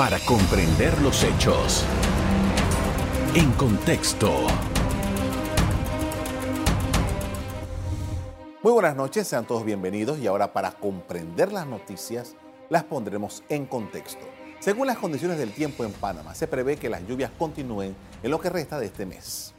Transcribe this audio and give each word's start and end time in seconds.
para 0.00 0.18
comprender 0.20 0.98
los 1.02 1.22
hechos. 1.24 1.84
En 3.34 3.52
contexto. 3.52 4.46
Muy 8.62 8.72
buenas 8.72 8.96
noches, 8.96 9.28
sean 9.28 9.46
todos 9.46 9.62
bienvenidos 9.62 10.18
y 10.18 10.26
ahora 10.26 10.54
para 10.54 10.72
comprender 10.72 11.52
las 11.52 11.66
noticias 11.66 12.34
las 12.70 12.84
pondremos 12.84 13.42
en 13.50 13.66
contexto. 13.66 14.24
Según 14.58 14.86
las 14.86 14.96
condiciones 14.96 15.36
del 15.36 15.52
tiempo 15.52 15.84
en 15.84 15.92
Panamá, 15.92 16.34
se 16.34 16.46
prevé 16.46 16.78
que 16.78 16.88
las 16.88 17.06
lluvias 17.06 17.30
continúen 17.38 17.94
en 18.22 18.30
lo 18.30 18.40
que 18.40 18.48
resta 18.48 18.80
de 18.80 18.86
este 18.86 19.04
mes. 19.04 19.52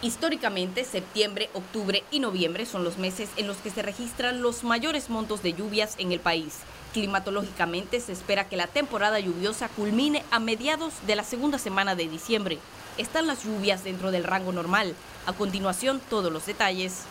Históricamente, 0.00 0.84
septiembre, 0.84 1.50
octubre 1.52 2.04
y 2.10 2.20
noviembre 2.20 2.64
son 2.64 2.84
los 2.84 2.96
meses 2.96 3.28
en 3.36 3.48
los 3.48 3.58
que 3.58 3.68
se 3.68 3.82
registran 3.82 4.40
los 4.40 4.64
mayores 4.64 5.10
montos 5.10 5.42
de 5.42 5.52
lluvias 5.52 5.94
en 5.98 6.10
el 6.10 6.20
país. 6.20 6.60
Climatológicamente 6.92 8.00
se 8.00 8.12
espera 8.12 8.48
que 8.48 8.56
la 8.56 8.66
temporada 8.66 9.18
lluviosa 9.18 9.68
culmine 9.68 10.22
a 10.30 10.38
mediados 10.38 10.94
de 11.06 11.16
la 11.16 11.24
segunda 11.24 11.58
semana 11.58 11.94
de 11.94 12.08
diciembre. 12.08 12.58
Están 12.98 13.26
las 13.26 13.44
lluvias 13.44 13.84
dentro 13.84 14.10
del 14.10 14.24
rango 14.24 14.52
normal. 14.52 14.94
A 15.26 15.32
continuación, 15.32 16.00
todos 16.10 16.32
los 16.32 16.46
detalles. 16.46 17.02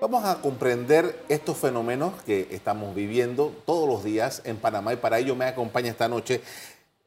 Vamos 0.00 0.24
a 0.24 0.40
comprender 0.40 1.18
estos 1.28 1.56
fenómenos 1.56 2.12
que 2.24 2.48
estamos 2.50 2.94
viviendo 2.94 3.54
todos 3.64 3.88
los 3.88 4.04
días 4.04 4.42
en 4.44 4.56
Panamá 4.56 4.92
y 4.92 4.96
para 4.96 5.18
ello 5.18 5.34
me 5.34 5.46
acompaña 5.46 5.90
esta 5.90 6.08
noche 6.08 6.42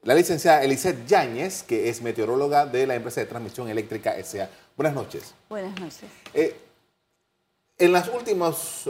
la 0.07 0.13
licenciada 0.13 0.63
Elisette 0.63 1.05
Yáñez, 1.05 1.63
que 1.63 1.89
es 1.89 2.01
meteoróloga 2.01 2.65
de 2.65 2.87
la 2.87 2.95
empresa 2.95 3.19
de 3.19 3.25
transmisión 3.25 3.67
eléctrica 3.67 4.15
SA. 4.23 4.49
Buenas 4.77 4.95
noches. 4.95 5.33
Buenas 5.49 5.77
noches. 5.79 6.09
Eh, 6.33 6.55
en, 7.77 7.91
las 7.91 8.07
últimas, 8.07 8.89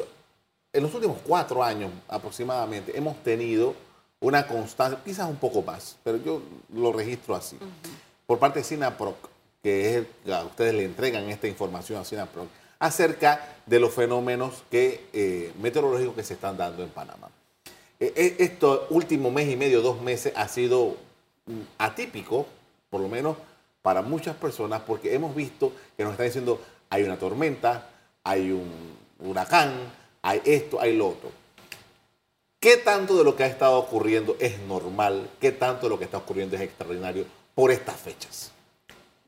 en 0.78 0.84
los 0.84 0.94
últimos 0.94 1.18
cuatro 1.26 1.64
años 1.64 1.92
aproximadamente 2.08 2.96
hemos 2.96 3.18
tenido 3.24 3.74
una 4.20 4.46
constante, 4.46 5.00
quizás 5.04 5.28
un 5.28 5.38
poco 5.38 5.64
más, 5.64 5.98
pero 6.04 6.18
yo 6.18 6.42
lo 6.72 6.94
registro 6.94 7.36
así, 7.36 7.58
por 8.28 8.38
parte 8.38 8.60
de 8.60 8.66
SINAPROC, 8.66 9.16
que 9.64 9.90
es 9.90 9.96
el, 9.96 10.08
ustedes 10.46 10.76
le 10.76 10.86
entregan 10.86 11.28
esta 11.30 11.48
información 11.48 12.00
a 12.00 12.06
SINAPROC, 12.06 12.48
acerca 12.78 13.58
de 13.66 13.80
los 13.80 13.92
fenómenos 13.92 14.64
que, 14.70 15.08
eh, 15.14 15.52
meteorológicos 15.60 16.16
que 16.16 16.24
se 16.24 16.36
están 16.36 16.58
dando 16.58 16.84
en 16.84 16.90
Panamá. 16.90 17.30
Eh, 18.00 18.36
Esto 18.38 18.86
último 18.92 19.32
mes 19.32 19.50
y 19.50 19.56
medio, 19.56 19.82
dos 19.82 20.00
meses, 20.02 20.32
ha 20.36 20.48
sido 20.48 20.96
atípico, 21.80 22.46
por 22.92 23.02
lo 23.02 23.08
menos 23.08 23.36
para 23.82 24.04
muchas 24.04 24.36
personas, 24.36 24.82
porque 24.82 25.16
hemos 25.16 25.34
visto 25.34 25.72
que 25.96 26.04
nos 26.04 26.12
están 26.12 26.28
diciendo 26.28 26.62
hay 26.92 27.02
una 27.02 27.18
tormenta, 27.18 27.90
hay 28.24 28.52
un 28.52 28.70
huracán, 29.20 29.72
hay 30.28 30.42
esto, 30.44 30.82
hay 30.82 30.96
lo 30.96 31.08
otro. 31.08 31.32
¿Qué 32.60 32.76
tanto 32.76 33.18
de 33.18 33.24
lo 33.24 33.36
que 33.38 33.44
ha 33.44 33.48
estado 33.48 33.78
ocurriendo 33.78 34.36
es 34.40 34.60
normal? 34.60 35.30
¿Qué 35.40 35.54
tanto 35.54 35.86
de 35.86 35.90
lo 35.90 35.98
que 35.98 36.04
está 36.04 36.18
ocurriendo 36.18 36.58
es 36.58 36.62
extraordinario 36.62 37.26
por 37.56 37.72
estas 37.72 37.96
fechas? 37.96 38.52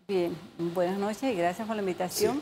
Bien, 0.06 0.36
buenas 0.58 0.98
noches 0.98 1.24
y 1.24 1.36
gracias 1.36 1.66
por 1.66 1.78
la 1.78 1.82
invitación. 1.82 2.36
Sí. 2.36 2.42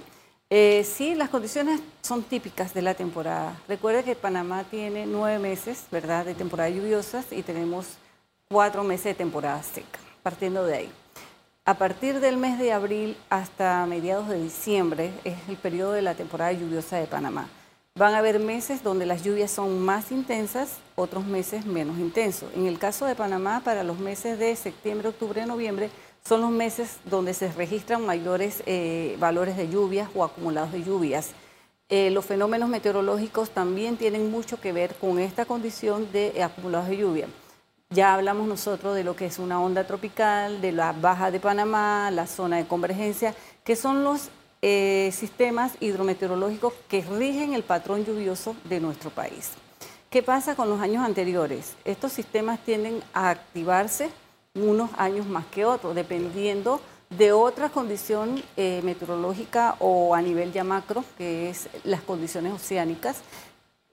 Eh, 0.50 0.84
sí, 0.84 1.14
las 1.14 1.30
condiciones 1.30 1.82
son 2.02 2.24
típicas 2.24 2.74
de 2.74 2.82
la 2.82 2.96
temporada. 2.96 3.62
Recuerde 3.68 4.04
que 4.04 4.16
Panamá 4.16 4.64
tiene 4.64 5.06
nueve 5.06 5.38
meses, 5.38 5.84
¿verdad?, 5.92 6.26
de 6.26 6.34
temporada 6.34 6.70
lluviosas 6.70 7.26
y 7.32 7.44
tenemos 7.44 7.86
cuatro 8.50 8.84
meses 8.84 9.06
de 9.06 9.14
temporada 9.14 9.62
seca, 9.62 10.00
partiendo 10.24 10.66
de 10.66 10.78
ahí. 10.78 10.92
A 11.66 11.76
partir 11.76 12.22
del 12.22 12.38
mes 12.38 12.58
de 12.58 12.72
abril 12.72 13.18
hasta 13.30 13.86
mediados 13.86 14.30
de 14.30 14.42
diciembre 14.42 15.12
es 15.26 15.38
el 15.48 15.58
periodo 15.58 15.92
de 15.92 16.02
la 16.02 16.16
temporada 16.16 16.54
lluviosa 16.54 16.98
de 16.98 17.06
Panamá. 17.06 17.50
Van 17.98 18.14
a 18.14 18.20
haber 18.20 18.40
meses 18.40 18.84
donde 18.84 19.08
las 19.08 19.23
lluvias 19.23 19.50
son 19.50 19.81
más 19.81 20.12
intensas, 20.12 20.78
otros 20.94 21.26
meses 21.26 21.66
menos 21.66 21.98
intensos. 21.98 22.48
En 22.54 22.67
el 22.67 22.78
caso 22.78 23.08
de 23.08 23.16
Panamá, 23.16 23.62
para 23.66 23.84
los 23.84 23.98
meses 23.98 24.38
de 24.38 24.56
septiembre, 24.56 25.08
octubre, 25.08 25.44
noviembre, 25.48 25.89
son 26.23 26.42
los 26.42 26.52
meses 26.52 26.98
donde 27.06 27.34
se 27.34 27.52
registran 27.52 28.06
mayores 28.06 28.62
eh, 28.67 29.17
valores 29.20 29.58
de 29.58 29.67
lluvias 29.67 30.10
o 30.14 30.23
acumulados 30.23 30.73
de 30.73 30.83
lluvias. 30.83 31.32
Eh, 31.89 32.11
los 32.11 32.23
fenómenos 32.23 32.70
meteorológicos 32.70 33.49
también 33.49 33.98
tienen 33.98 34.30
mucho 34.30 34.61
que 34.61 34.73
ver 34.73 34.93
con 34.93 35.17
esta 35.17 35.45
condición 35.45 36.11
de 36.11 36.43
acumulados 36.43 36.89
de 36.89 36.98
lluvia. 36.98 37.27
Ya 37.89 38.14
hablamos 38.14 38.48
nosotros 38.48 38.93
de 38.93 39.04
lo 39.04 39.16
que 39.16 39.26
es 39.26 39.39
una 39.39 39.60
onda 39.60 39.88
tropical, 39.88 40.61
de 40.61 40.72
la 40.72 40.92
baja 40.92 41.32
de 41.32 41.39
Panamá, 41.39 42.11
la 42.11 42.27
zona 42.27 42.58
de 42.58 42.67
convergencia, 42.67 43.33
que 43.64 43.76
son 43.76 44.04
los 44.04 44.30
eh, 44.62 45.12
sistemas 45.14 45.73
hidrometeorológicos 45.80 46.73
que 46.88 47.02
rigen 47.02 47.54
el 47.54 47.64
patrón 47.64 48.06
lluvioso 48.06 48.56
de 48.66 48.80
nuestro 48.80 49.10
país. 49.10 49.52
¿Qué 50.10 50.23
pasa 50.23 50.56
con 50.56 50.70
los 50.70 50.80
años 50.80 51.04
anteriores? 51.04 51.76
Estos 51.86 52.14
sistemas 52.14 52.60
tienden 52.64 53.04
a 53.14 53.30
activarse 53.30 54.10
unos 54.56 54.90
años 54.98 55.28
más 55.28 55.46
que 55.48 55.66
otros, 55.66 55.94
dependiendo 55.94 56.82
de 57.10 57.32
otra 57.32 57.70
condición 57.70 58.42
eh, 58.56 58.82
meteorológica 58.84 59.76
o 59.80 60.16
a 60.16 60.22
nivel 60.22 60.52
ya 60.52 60.64
macro, 60.64 61.04
que 61.17 61.50
es 61.50 61.70
las 61.84 62.02
condiciones 62.02 62.54
oceánicas, 62.54 63.22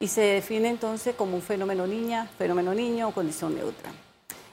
y 0.00 0.08
se 0.08 0.20
define 0.20 0.68
entonces 0.68 1.14
como 1.14 1.36
un 1.36 1.42
fenómeno 1.42 1.86
niña, 1.86 2.28
fenómeno 2.38 2.74
niño 2.74 3.08
o 3.08 3.12
condición 3.12 3.54
neutra. 3.54 3.92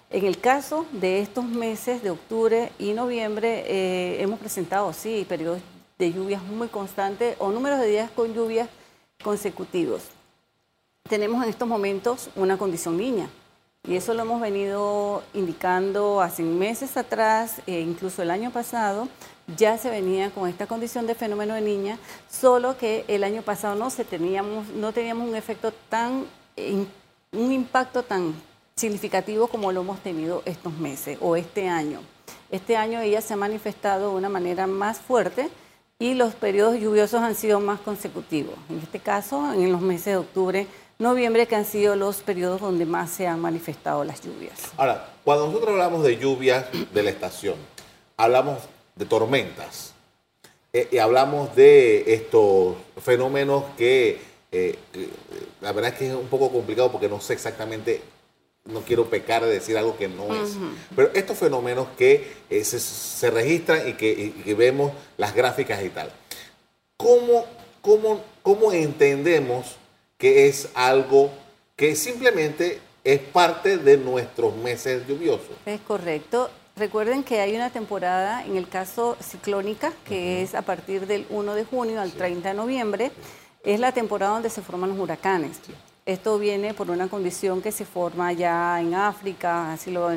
En 0.09 0.25
el 0.25 0.39
caso 0.39 0.85
de 0.91 1.21
estos 1.21 1.45
meses 1.45 2.03
de 2.03 2.09
octubre 2.09 2.71
y 2.77 2.93
noviembre, 2.93 3.63
eh, 3.67 4.21
hemos 4.21 4.39
presentado, 4.39 4.91
sí, 4.93 5.25
periodos 5.27 5.61
de 6.01 6.11
lluvias 6.11 6.41
muy 6.41 6.67
constantes 6.67 7.35
o 7.37 7.51
números 7.51 7.79
de 7.79 7.85
días 7.85 8.09
con 8.09 8.33
lluvias 8.33 8.67
consecutivos. 9.23 10.01
Tenemos 11.07 11.43
en 11.43 11.49
estos 11.51 11.67
momentos 11.67 12.31
una 12.35 12.57
condición 12.57 12.97
niña 12.97 13.29
y 13.87 13.95
eso 13.95 14.15
lo 14.15 14.23
hemos 14.23 14.41
venido 14.41 15.21
indicando 15.35 16.19
hace 16.19 16.41
meses 16.41 16.97
atrás, 16.97 17.61
e 17.67 17.81
incluso 17.81 18.23
el 18.23 18.31
año 18.31 18.49
pasado, 18.49 19.09
ya 19.55 19.77
se 19.77 19.91
venía 19.91 20.31
con 20.31 20.49
esta 20.49 20.65
condición 20.65 21.05
de 21.05 21.13
fenómeno 21.13 21.53
de 21.53 21.61
niña, 21.61 21.99
solo 22.29 22.77
que 22.79 23.05
el 23.07 23.23
año 23.23 23.43
pasado 23.43 23.75
no, 23.75 23.91
se 23.91 24.03
teníamos, 24.03 24.69
no 24.69 24.93
teníamos 24.93 25.29
un 25.29 25.35
efecto 25.35 25.71
tan, 25.89 26.25
un 27.31 27.51
impacto 27.51 28.01
tan 28.01 28.33
significativo 28.75 29.47
como 29.47 29.71
lo 29.71 29.81
hemos 29.81 29.99
tenido 29.99 30.41
estos 30.45 30.73
meses 30.73 31.19
o 31.21 31.35
este 31.35 31.69
año. 31.69 32.01
Este 32.49 32.75
año 32.75 33.01
ella 33.01 33.21
se 33.21 33.33
ha 33.33 33.37
manifestado 33.37 34.09
de 34.09 34.15
una 34.15 34.29
manera 34.29 34.65
más 34.65 34.99
fuerte 34.99 35.49
y 36.01 36.15
los 36.15 36.33
periodos 36.33 36.79
lluviosos 36.79 37.21
han 37.21 37.35
sido 37.35 37.59
más 37.59 37.79
consecutivos. 37.79 38.55
En 38.69 38.79
este 38.79 38.99
caso, 38.99 39.53
en 39.53 39.71
los 39.71 39.81
meses 39.81 40.05
de 40.05 40.17
octubre, 40.17 40.65
noviembre, 40.97 41.45
que 41.45 41.55
han 41.55 41.63
sido 41.63 41.95
los 41.95 42.17
periodos 42.17 42.59
donde 42.59 42.87
más 42.87 43.11
se 43.11 43.27
han 43.27 43.39
manifestado 43.39 44.03
las 44.03 44.19
lluvias. 44.19 44.59
Ahora, 44.77 45.13
cuando 45.23 45.45
nosotros 45.45 45.69
hablamos 45.69 46.03
de 46.03 46.17
lluvias 46.17 46.65
de 46.91 47.03
la 47.03 47.11
estación, 47.11 47.53
hablamos 48.17 48.57
de 48.95 49.05
tormentas. 49.05 49.93
Eh, 50.73 50.87
y 50.91 50.97
hablamos 50.97 51.55
de 51.55 52.15
estos 52.15 52.77
fenómenos 52.99 53.65
que 53.77 54.19
eh, 54.51 54.79
la 55.61 55.71
verdad 55.71 55.93
es 55.93 55.99
que 55.99 56.07
es 56.07 56.15
un 56.15 56.29
poco 56.29 56.51
complicado 56.51 56.91
porque 56.91 57.09
no 57.09 57.21
sé 57.21 57.33
exactamente, 57.33 58.01
no 58.65 58.81
quiero 58.81 59.09
pecar 59.09 59.43
de 59.43 59.51
decir 59.51 59.77
algo 59.77 59.97
que 59.97 60.07
no 60.07 60.33
es. 60.33 60.51
Pero 60.95 61.11
estos 61.13 61.37
fenómenos 61.37 61.87
que 61.97 62.31
eh, 62.49 62.63
se, 62.63 63.31
registran 63.31 63.87
y 63.87 63.93
que, 63.93 64.55
vemos 64.57 64.91
las 65.17 65.33
gráficas 65.35 65.83
y 65.83 65.89
tal. 65.89 66.11
¿Cómo, 66.97 67.45
cómo, 67.81 68.23
¿Cómo 68.43 68.71
entendemos 68.71 69.75
que 70.17 70.47
es 70.47 70.69
algo 70.75 71.31
que 71.75 71.95
simplemente 71.95 72.79
es 73.03 73.19
parte 73.19 73.77
de 73.77 73.97
nuestros 73.97 74.55
meses 74.55 75.07
lluviosos? 75.07 75.55
Es 75.65 75.81
correcto. 75.81 76.49
Recuerden 76.75 77.23
que 77.23 77.41
hay 77.41 77.55
una 77.55 77.69
temporada, 77.69 78.45
en 78.45 78.55
el 78.55 78.69
caso 78.69 79.17
ciclónica, 79.19 79.91
que 80.05 80.41
es 80.41 80.55
a 80.55 80.61
partir 80.61 81.05
del 81.05 81.25
1 81.29 81.53
de 81.55 81.65
junio 81.65 81.99
al 81.99 82.11
30 82.13 82.49
de 82.49 82.55
noviembre, 82.55 83.11
es 83.63 83.79
la 83.79 83.91
temporada 83.91 84.33
donde 84.33 84.49
se 84.49 84.61
forman 84.61 84.91
los 84.91 84.99
huracanes. 84.99 85.59
Esto 86.05 86.39
viene 86.39 86.73
por 86.73 86.89
una 86.89 87.07
condición 87.07 87.61
que 87.61 87.71
se 87.71 87.85
forma 87.85 88.33
ya 88.33 88.81
en 88.81 88.95
África, 88.95 89.71
así 89.71 89.91
lo, 89.91 90.09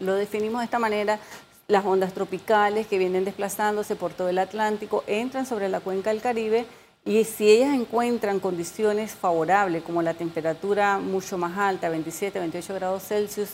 definimos 0.00 0.60
de 0.60 0.64
esta 0.64 0.80
manera, 0.80 1.20
las 1.68 1.84
ondas 1.84 2.12
tropicales 2.12 2.88
que 2.88 2.98
vienen 2.98 3.24
desplazándose 3.24 3.94
por 3.94 4.12
todo 4.12 4.28
el 4.28 4.38
Atlántico, 4.38 5.04
entran 5.06 5.46
sobre 5.46 5.68
la 5.68 5.78
cuenca 5.78 6.10
del 6.10 6.20
Caribe 6.20 6.66
y 7.04 7.22
si 7.22 7.48
ellas 7.48 7.72
encuentran 7.72 8.40
condiciones 8.40 9.12
favorables, 9.12 9.84
como 9.84 10.02
la 10.02 10.14
temperatura 10.14 10.98
mucho 10.98 11.38
más 11.38 11.56
alta, 11.56 11.88
27, 11.88 12.40
28 12.40 12.74
grados 12.74 13.04
Celsius, 13.04 13.50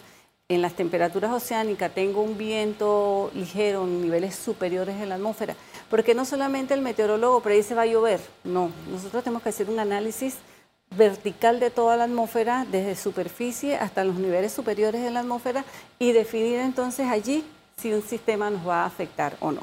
en 0.49 0.63
las 0.63 0.73
temperaturas 0.73 1.31
oceánicas 1.31 1.95
tengo 1.95 2.23
un 2.23 2.39
viento 2.39 3.31
ligero 3.35 3.85
en 3.85 4.01
niveles 4.01 4.35
superiores 4.35 4.97
en 4.97 5.11
la 5.11 5.17
atmósfera, 5.17 5.55
porque 5.91 6.15
no 6.15 6.25
solamente 6.25 6.73
el 6.73 6.81
meteorólogo 6.81 7.43
predice 7.43 7.75
va 7.75 7.83
a 7.83 7.87
llover, 7.87 8.21
no, 8.43 8.71
nosotros 8.91 9.23
tenemos 9.23 9.43
que 9.43 9.51
hacer 9.51 9.69
un 9.69 9.79
análisis 9.79 10.39
vertical 10.91 11.61
de 11.61 11.71
toda 11.71 11.97
la 11.97 12.05
atmósfera, 12.05 12.67
desde 12.71 12.97
superficie 12.97 13.77
hasta 13.77 14.05
los 14.05 14.17
niveles 14.17 14.53
superiores 14.53 15.03
de 15.03 15.11
la 15.11 15.21
atmósfera 15.21 15.65
y 15.99 16.13
definir 16.13 16.61
entonces 16.61 17.09
allí 17.09 17.45
si 17.77 17.93
un 17.93 18.03
sistema 18.03 18.51
nos 18.51 18.67
va 18.67 18.83
a 18.83 18.87
afectar 18.87 19.37
o 19.41 19.53
no. 19.53 19.63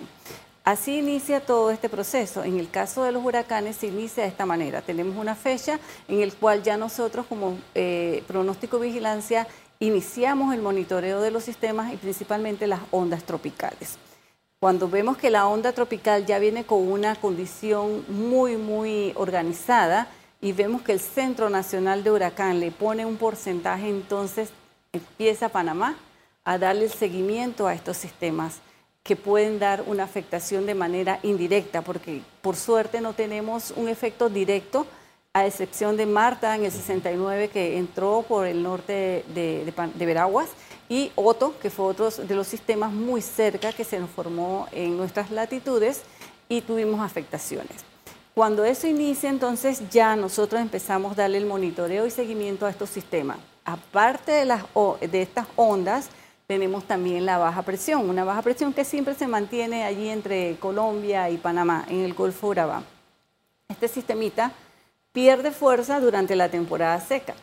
Así 0.63 0.97
inicia 0.97 1.41
todo 1.41 1.69
este 1.69 1.89
proceso. 1.89 2.43
En 2.43 2.57
el 2.59 2.71
caso 2.71 3.03
de 3.03 3.11
los 3.11 3.23
huracanes 3.23 3.75
se 3.75 3.87
inicia 3.87 4.23
de 4.23 4.29
esta 4.29 4.47
manera. 4.47 4.81
Tenemos 4.81 5.15
una 5.15 5.35
fecha 5.35 5.79
en 6.07 6.21
el 6.21 6.33
cual 6.33 6.63
ya 6.63 6.75
nosotros 6.75 7.27
como 7.27 7.57
eh, 7.75 8.23
pronóstico 8.27 8.79
vigilancia 8.79 9.47
iniciamos 9.79 10.55
el 10.55 10.61
monitoreo 10.61 11.21
de 11.21 11.29
los 11.29 11.43
sistemas 11.43 11.93
y 11.93 11.97
principalmente 11.97 12.65
las 12.65 12.79
ondas 12.89 13.23
tropicales. 13.23 13.99
Cuando 14.59 14.89
vemos 14.89 15.17
que 15.17 15.29
la 15.29 15.47
onda 15.47 15.73
tropical 15.73 16.25
ya 16.25 16.39
viene 16.39 16.63
con 16.63 16.79
una 16.91 17.15
condición 17.15 18.03
muy, 18.07 18.57
muy 18.57 19.11
organizada 19.15 20.07
y 20.41 20.51
vemos 20.51 20.81
que 20.81 20.91
el 20.91 20.99
Centro 20.99 21.49
Nacional 21.49 22.03
de 22.03 22.11
Huracán 22.11 22.59
le 22.59 22.71
pone 22.71 23.05
un 23.05 23.17
porcentaje, 23.17 23.89
entonces 23.89 24.49
empieza 24.93 25.49
Panamá 25.49 25.95
a 26.43 26.57
darle 26.57 26.85
el 26.85 26.91
seguimiento 26.91 27.67
a 27.67 27.73
estos 27.73 27.97
sistemas 27.97 28.59
que 29.03 29.15
pueden 29.15 29.59
dar 29.59 29.83
una 29.85 30.03
afectación 30.03 30.65
de 30.65 30.73
manera 30.73 31.19
indirecta, 31.21 31.81
porque 31.81 32.21
por 32.41 32.55
suerte 32.55 33.01
no 33.01 33.13
tenemos 33.13 33.71
un 33.75 33.87
efecto 33.87 34.29
directo, 34.29 34.87
a 35.33 35.45
excepción 35.45 35.97
de 35.97 36.05
Marta 36.05 36.55
en 36.55 36.63
el 36.63 36.71
69 36.71 37.49
que 37.49 37.77
entró 37.77 38.23
por 38.25 38.47
el 38.47 38.63
norte 38.63 39.25
de, 39.35 39.73
Veraguas 39.97 40.47
y 40.87 41.11
Otto, 41.15 41.59
que 41.59 41.69
fue 41.69 41.87
otro 41.87 42.09
de 42.09 42.35
los 42.35 42.47
sistemas 42.47 42.93
muy 42.93 43.21
cerca 43.21 43.73
que 43.73 43.83
se 43.83 43.99
nos 43.99 44.09
formó 44.09 44.67
en 44.71 44.95
nuestras 44.95 45.31
latitudes 45.31 46.03
y 46.47 46.61
tuvimos 46.61 47.01
afectaciones. 47.01 47.94
Cuando 48.35 48.65
eso 48.65 48.85
inicia, 48.85 49.29
entonces 49.29 49.89
ya 49.89 50.17
nosotros 50.17 50.59
empezamos 50.59 51.13
a 51.13 51.21
darle 51.21 51.37
el 51.37 51.45
monitoreo 51.45 52.05
y 52.05 52.11
seguimiento 52.11 52.65
a 52.65 52.69
estos 52.69 52.89
sistemas. 52.89 53.37
Aparte 53.63 54.33
de, 54.33 55.21
estas 55.21 55.47
ondas, 55.55 56.09
tenemos 56.45 56.83
también 56.83 57.25
la 57.25 57.37
baja 57.37 57.61
presión, 57.61 58.09
una 58.09 58.25
baja 58.25 58.41
presión 58.41 58.73
que 58.73 58.83
siempre 58.83 59.15
se 59.15 59.25
mantiene 59.25 59.85
allí 59.85 60.09
entre 60.09 60.57
Colombia 60.57 61.29
y 61.29 61.37
Panamá, 61.37 61.85
en 61.87 62.01
el 62.01 62.13
Golfo 62.13 62.47
Urabá. 62.47 62.83
Este 63.69 63.87
sistemita 63.87 64.51
pierde 65.13 65.51
fuerza 65.51 66.01
durante 66.01 66.35
la 66.35 66.49
temporada 66.49 66.99
seca, 66.99 67.35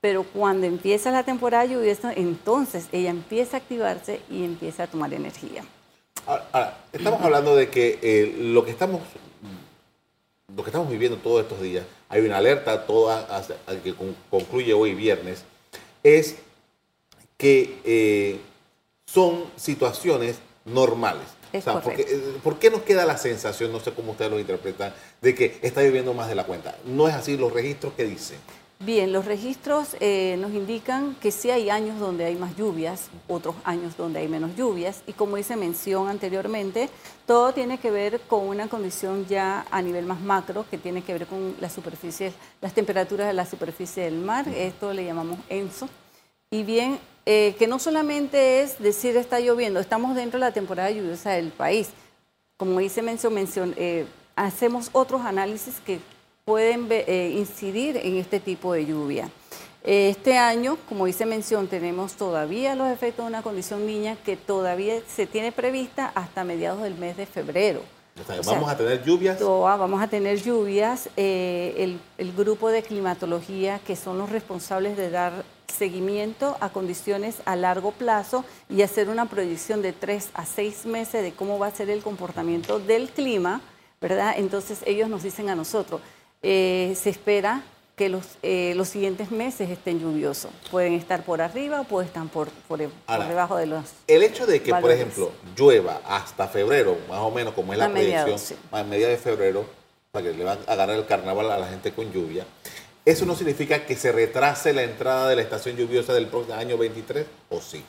pero 0.00 0.24
cuando 0.24 0.66
empieza 0.66 1.12
la 1.12 1.22
temporada 1.22 1.64
lluviosa, 1.64 2.12
entonces 2.12 2.88
ella 2.90 3.10
empieza 3.10 3.56
a 3.56 3.60
activarse 3.60 4.20
y 4.28 4.44
empieza 4.44 4.82
a 4.82 4.86
tomar 4.88 5.14
energía. 5.14 5.62
Ahora, 6.26 6.76
estamos 6.92 7.22
hablando 7.22 7.54
de 7.54 7.70
que 7.70 8.00
eh, 8.02 8.34
lo 8.36 8.64
que 8.64 8.72
estamos 8.72 9.00
lo 10.56 10.62
que 10.62 10.70
estamos 10.70 10.90
viviendo 10.90 11.16
todos 11.18 11.42
estos 11.42 11.60
días, 11.60 11.84
hay 12.08 12.22
una 12.22 12.38
alerta 12.38 12.86
toda 12.86 13.44
que 13.82 13.94
concluye 14.30 14.72
hoy 14.72 14.94
viernes, 14.94 15.44
es 16.02 16.36
que 17.36 17.78
eh, 17.84 18.38
son 19.06 19.44
situaciones 19.56 20.38
normales. 20.64 21.24
o 21.52 21.60
sea, 21.60 21.80
porque, 21.80 22.02
eh, 22.02 22.36
¿Por 22.42 22.58
qué 22.58 22.70
nos 22.70 22.82
queda 22.82 23.06
la 23.06 23.16
sensación, 23.16 23.72
no 23.72 23.80
sé 23.80 23.92
cómo 23.92 24.12
ustedes 24.12 24.30
lo 24.30 24.38
interpretan, 24.38 24.94
de 25.20 25.34
que 25.34 25.58
está 25.62 25.82
lloviendo 25.82 26.14
más 26.14 26.28
de 26.28 26.34
la 26.34 26.44
cuenta? 26.44 26.76
No 26.84 27.08
es 27.08 27.14
así 27.14 27.36
los 27.36 27.52
registros 27.52 27.92
que 27.94 28.04
dicen. 28.04 28.38
Bien, 28.82 29.12
los 29.12 29.26
registros 29.26 29.94
eh, 30.00 30.38
nos 30.40 30.52
indican 30.52 31.14
que 31.16 31.32
sí 31.32 31.50
hay 31.50 31.68
años 31.68 32.00
donde 32.00 32.24
hay 32.24 32.36
más 32.36 32.56
lluvias, 32.56 33.10
otros 33.28 33.54
años 33.62 33.94
donde 33.94 34.20
hay 34.20 34.28
menos 34.28 34.56
lluvias, 34.56 35.02
y 35.06 35.12
como 35.12 35.36
hice 35.36 35.54
mención 35.54 36.08
anteriormente, 36.08 36.88
todo 37.26 37.52
tiene 37.52 37.76
que 37.76 37.90
ver 37.90 38.22
con 38.22 38.48
una 38.48 38.68
condición 38.68 39.26
ya 39.26 39.66
a 39.70 39.82
nivel 39.82 40.06
más 40.06 40.22
macro, 40.22 40.64
que 40.70 40.78
tiene 40.78 41.02
que 41.02 41.12
ver 41.12 41.26
con 41.26 41.54
la 41.60 41.68
superficie, 41.68 42.32
las 42.62 42.72
temperaturas 42.72 43.26
de 43.26 43.34
la 43.34 43.44
superficie 43.44 44.04
del 44.04 44.16
mar, 44.16 44.48
esto 44.48 44.94
le 44.94 45.04
llamamos 45.04 45.38
ENSO, 45.50 45.86
y 46.50 46.62
bien, 46.62 46.98
eh, 47.26 47.54
que 47.58 47.66
no 47.66 47.78
solamente 47.78 48.62
es 48.62 48.78
decir 48.78 49.14
está 49.18 49.40
lloviendo, 49.40 49.78
estamos 49.78 50.16
dentro 50.16 50.40
de 50.40 50.46
la 50.46 50.52
temporada 50.52 50.90
lluviosa 50.90 51.32
del 51.32 51.50
país. 51.50 51.90
Como 52.56 52.80
hice 52.80 53.02
mención, 53.02 53.34
mención 53.34 53.74
eh, 53.76 54.06
hacemos 54.36 54.88
otros 54.92 55.20
análisis 55.20 55.80
que 55.84 56.00
pueden 56.50 56.88
eh, 56.90 57.32
incidir 57.36 57.96
en 57.96 58.16
este 58.16 58.40
tipo 58.40 58.72
de 58.72 58.84
lluvia. 58.84 59.30
Este 59.84 60.36
año, 60.36 60.76
como 60.88 61.06
hice 61.06 61.24
mención, 61.24 61.68
tenemos 61.68 62.14
todavía 62.14 62.74
los 62.74 62.88
efectos 62.88 63.24
de 63.24 63.30
una 63.30 63.42
condición 63.42 63.86
niña 63.86 64.16
que 64.24 64.36
todavía 64.36 64.96
se 65.06 65.26
tiene 65.26 65.52
prevista 65.52 66.10
hasta 66.14 66.44
mediados 66.44 66.82
del 66.82 66.96
mes 66.96 67.16
de 67.16 67.26
febrero 67.26 67.82
vamos 68.46 68.70
a 68.70 68.76
tener 68.76 69.04
lluvias. 69.04 69.40
vamos 69.40 70.02
a 70.02 70.08
tener 70.08 70.42
lluvias. 70.42 71.08
Eh, 71.16 71.96
el, 72.18 72.32
grupo 72.32 72.70
de 72.70 72.82
climatología, 72.82 73.80
que 73.86 73.96
son 73.96 74.18
los 74.18 74.30
responsables 74.30 74.96
de 74.96 75.10
dar 75.10 75.44
seguimiento 75.66 76.56
a 76.60 76.70
condiciones 76.70 77.36
a 77.44 77.56
largo 77.56 77.92
plazo 77.92 78.44
y 78.68 78.82
hacer 78.82 79.08
una 79.08 79.26
proyección 79.26 79.82
de 79.82 79.92
tres 79.92 80.30
a 80.34 80.44
seis 80.44 80.84
meses 80.84 81.22
de 81.22 81.32
cómo 81.32 81.58
va 81.58 81.68
a 81.68 81.70
ser 81.70 81.90
el 81.90 82.02
comportamiento 82.02 82.78
del 82.78 83.08
clima, 83.08 83.60
¿verdad? 84.00 84.34
Entonces 84.36 84.80
ellos 84.86 85.08
nos 85.08 85.22
dicen 85.22 85.48
a 85.48 85.54
nosotros, 85.54 86.00
eh, 86.42 86.94
se 86.96 87.10
espera 87.10 87.62
que 88.00 88.08
los, 88.08 88.24
eh, 88.42 88.72
los 88.76 88.88
siguientes 88.88 89.30
meses 89.30 89.68
estén 89.68 90.00
lluviosos. 90.00 90.50
Pueden 90.70 90.94
estar 90.94 91.22
por 91.22 91.42
arriba 91.42 91.82
o 91.82 91.84
pueden 91.84 92.08
estar 92.08 92.26
por, 92.28 92.48
por, 92.66 92.78
debajo 92.78 93.56
de 93.56 93.66
los. 93.66 93.84
El 94.06 94.22
hecho 94.22 94.46
de 94.46 94.62
que, 94.62 94.74
por 94.74 94.90
ejemplo, 94.90 95.32
llueva 95.54 96.00
hasta 96.06 96.48
febrero, 96.48 96.96
más 97.10 97.18
o 97.18 97.30
menos 97.30 97.52
como 97.52 97.74
es 97.74 97.78
la 97.78 97.90
proyección, 97.90 98.58
a 98.72 98.82
mediados 98.84 99.18
de 99.18 99.22
febrero, 99.22 99.66
para 100.12 100.24
que 100.24 100.32
le 100.32 100.44
van 100.44 100.58
a 100.66 100.74
ganar 100.76 100.96
el 100.96 101.04
carnaval 101.04 101.50
a 101.50 101.58
la 101.58 101.68
gente 101.68 101.92
con 101.92 102.10
lluvia, 102.10 102.46
¿eso 103.04 103.26
no 103.26 103.34
significa 103.34 103.84
que 103.84 103.94
se 103.96 104.12
retrase 104.12 104.72
la 104.72 104.82
entrada 104.82 105.28
de 105.28 105.36
la 105.36 105.42
estación 105.42 105.76
lluviosa 105.76 106.14
del 106.14 106.26
próximo 106.26 106.54
año 106.56 106.78
23 106.78 107.26
o 107.50 107.60
sí? 107.60 107.84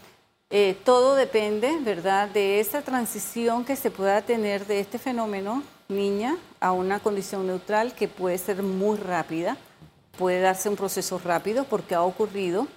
Eh, 0.50 0.76
todo 0.84 1.16
depende, 1.16 1.78
¿verdad?, 1.80 2.28
de 2.28 2.60
esa 2.60 2.82
transición 2.82 3.64
que 3.64 3.78
se 3.78 3.90
pueda 3.90 4.22
tener 4.22 4.68
de 4.68 4.82
este 4.82 5.00
fenómeno, 5.00 5.64
niña, 5.88 6.36
a 6.62 6.72
una 6.72 7.00
condición 7.00 7.46
neutral 7.46 7.94
que 7.94 8.08
puede 8.08 8.38
ser 8.38 8.64
muy 8.64 8.98
rápida 8.98 9.58
puede 10.18 10.42
darse 10.42 10.70
un 10.70 10.76
proceso 10.76 11.20
rápido 11.24 11.64
porque 11.64 11.96
ha 11.96 12.04
ocurrido, 12.04 12.68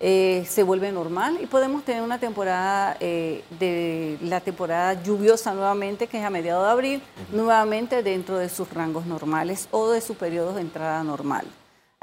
eh, 0.00 0.44
se 0.48 0.62
vuelve 0.62 0.90
normal 0.92 1.38
y 1.40 1.46
podemos 1.46 1.84
tener 1.84 2.02
una 2.02 2.18
temporada 2.18 2.96
eh, 3.00 3.44
de 3.58 4.18
la 4.22 4.40
temporada 4.40 5.02
lluviosa 5.02 5.54
nuevamente, 5.54 6.06
que 6.06 6.18
es 6.18 6.24
a 6.24 6.30
mediados 6.30 6.64
de 6.64 6.72
abril, 6.72 7.02
nuevamente 7.32 8.02
dentro 8.02 8.38
de 8.38 8.48
sus 8.48 8.72
rangos 8.72 9.06
normales 9.06 9.68
o 9.70 9.90
de 9.90 10.00
su 10.00 10.14
periodo 10.14 10.54
de 10.54 10.62
entrada 10.62 11.02
normal. 11.04 11.46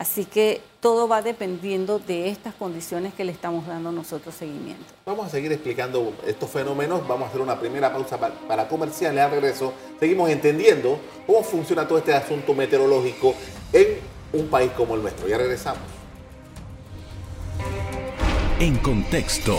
Así 0.02 0.26
que 0.26 0.62
todo 0.80 1.08
va 1.08 1.22
dependiendo 1.22 2.00
de 2.00 2.30
estas 2.30 2.56
condiciones 2.56 3.14
que 3.14 3.24
le 3.24 3.32
estamos 3.32 3.68
dando 3.68 3.92
nosotros 3.92 4.34
seguimiento. 4.34 4.84
Vamos 5.06 5.28
a 5.28 5.30
seguir 5.30 5.52
explicando 5.52 6.14
estos 6.26 6.50
fenómenos. 6.50 7.08
Vamos 7.08 7.28
a 7.28 7.30
hacer 7.30 7.40
una 7.40 7.60
primera 7.60 7.94
pausa 7.94 8.18
para 8.18 8.68
comercial. 8.68 9.16
Al 9.20 9.30
regreso, 9.30 9.74
seguimos 10.00 10.32
entendiendo 10.32 11.00
cómo 11.28 11.44
funciona 11.44 11.88
todo 11.88 12.00
este 12.00 12.16
asunto 12.16 12.56
meteorológico 12.56 13.36
en 13.72 14.00
un 14.34 14.48
país 14.48 14.72
como 14.72 14.96
el 14.96 15.04
nuestro. 15.04 15.28
Ya 15.28 15.38
regresamos. 15.38 15.84
En 18.60 18.78
contexto. 18.78 19.56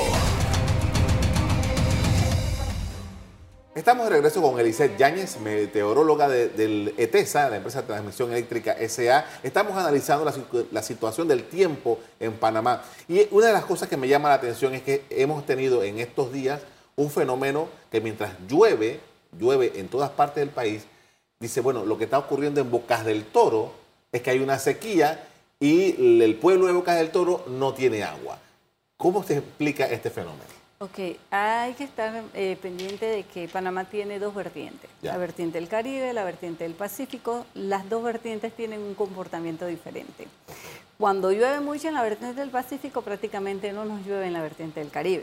Estamos 3.74 4.04
de 4.04 4.10
regreso 4.10 4.42
con 4.42 4.60
Elisette 4.60 4.98
Yáñez, 4.98 5.40
meteoróloga 5.40 6.28
del 6.28 6.92
ETESA, 6.98 7.48
la 7.48 7.56
empresa 7.56 7.80
de 7.80 7.86
transmisión 7.86 8.30
eléctrica 8.30 8.76
SA. 8.86 9.24
Estamos 9.42 9.78
analizando 9.78 10.26
la, 10.26 10.34
la, 10.70 10.82
situación 10.82 11.26
del 11.26 11.44
tiempo 11.44 11.98
en 12.20 12.34
Panamá. 12.34 12.82
Y 13.08 13.26
una 13.30 13.46
de 13.46 13.54
las 13.54 13.64
cosas 13.64 13.88
que 13.88 13.96
me 13.96 14.08
llama 14.08 14.28
la 14.28 14.34
atención 14.34 14.74
es 14.74 14.82
que 14.82 15.04
hemos 15.08 15.46
tenido 15.46 15.82
en 15.84 16.00
estos 16.00 16.30
días 16.34 16.60
un 16.96 17.10
fenómeno 17.10 17.66
que 17.90 18.02
mientras 18.02 18.32
llueve, 18.46 19.00
llueve 19.38 19.72
en 19.76 19.88
todas 19.88 20.10
partes 20.10 20.42
del 20.42 20.50
país, 20.50 20.84
dice, 21.40 21.62
bueno, 21.62 21.86
lo 21.86 21.96
que 21.96 22.04
está 22.04 22.18
ocurriendo 22.18 22.60
en 22.60 22.70
Bocas 22.70 23.06
del 23.06 23.24
Toro 23.24 23.72
es 24.12 24.20
que 24.20 24.28
hay 24.28 24.40
una 24.40 24.58
sequía 24.58 25.26
y 25.60 26.20
el 26.22 26.34
pueblo 26.36 26.66
de 26.66 26.74
Bocas 26.74 26.96
del 26.96 27.10
Toro 27.10 27.42
no 27.46 27.72
tiene 27.72 28.02
agua. 28.02 28.38
¿Cómo 28.98 29.22
se 29.22 29.38
explica 29.38 29.86
este 29.86 30.10
fenómeno? 30.10 30.61
Ok, 30.82 30.98
hay 31.30 31.74
que 31.74 31.84
estar 31.84 32.24
eh, 32.34 32.58
pendiente 32.60 33.06
de 33.06 33.22
que 33.22 33.46
Panamá 33.46 33.84
tiene 33.84 34.18
dos 34.18 34.34
vertientes, 34.34 34.90
la 35.00 35.16
vertiente 35.16 35.60
del 35.60 35.68
Caribe, 35.68 36.12
la 36.12 36.24
vertiente 36.24 36.64
del 36.64 36.74
Pacífico. 36.74 37.46
Las 37.54 37.88
dos 37.88 38.02
vertientes 38.02 38.52
tienen 38.52 38.80
un 38.80 38.96
comportamiento 38.96 39.64
diferente. 39.66 40.26
Cuando 40.98 41.30
llueve 41.30 41.60
mucho 41.60 41.86
en 41.86 41.94
la 41.94 42.02
vertiente 42.02 42.40
del 42.40 42.50
Pacífico, 42.50 43.02
prácticamente 43.02 43.70
no 43.70 43.84
nos 43.84 44.04
llueve 44.04 44.26
en 44.26 44.32
la 44.32 44.42
vertiente 44.42 44.80
del 44.80 44.90
Caribe, 44.90 45.22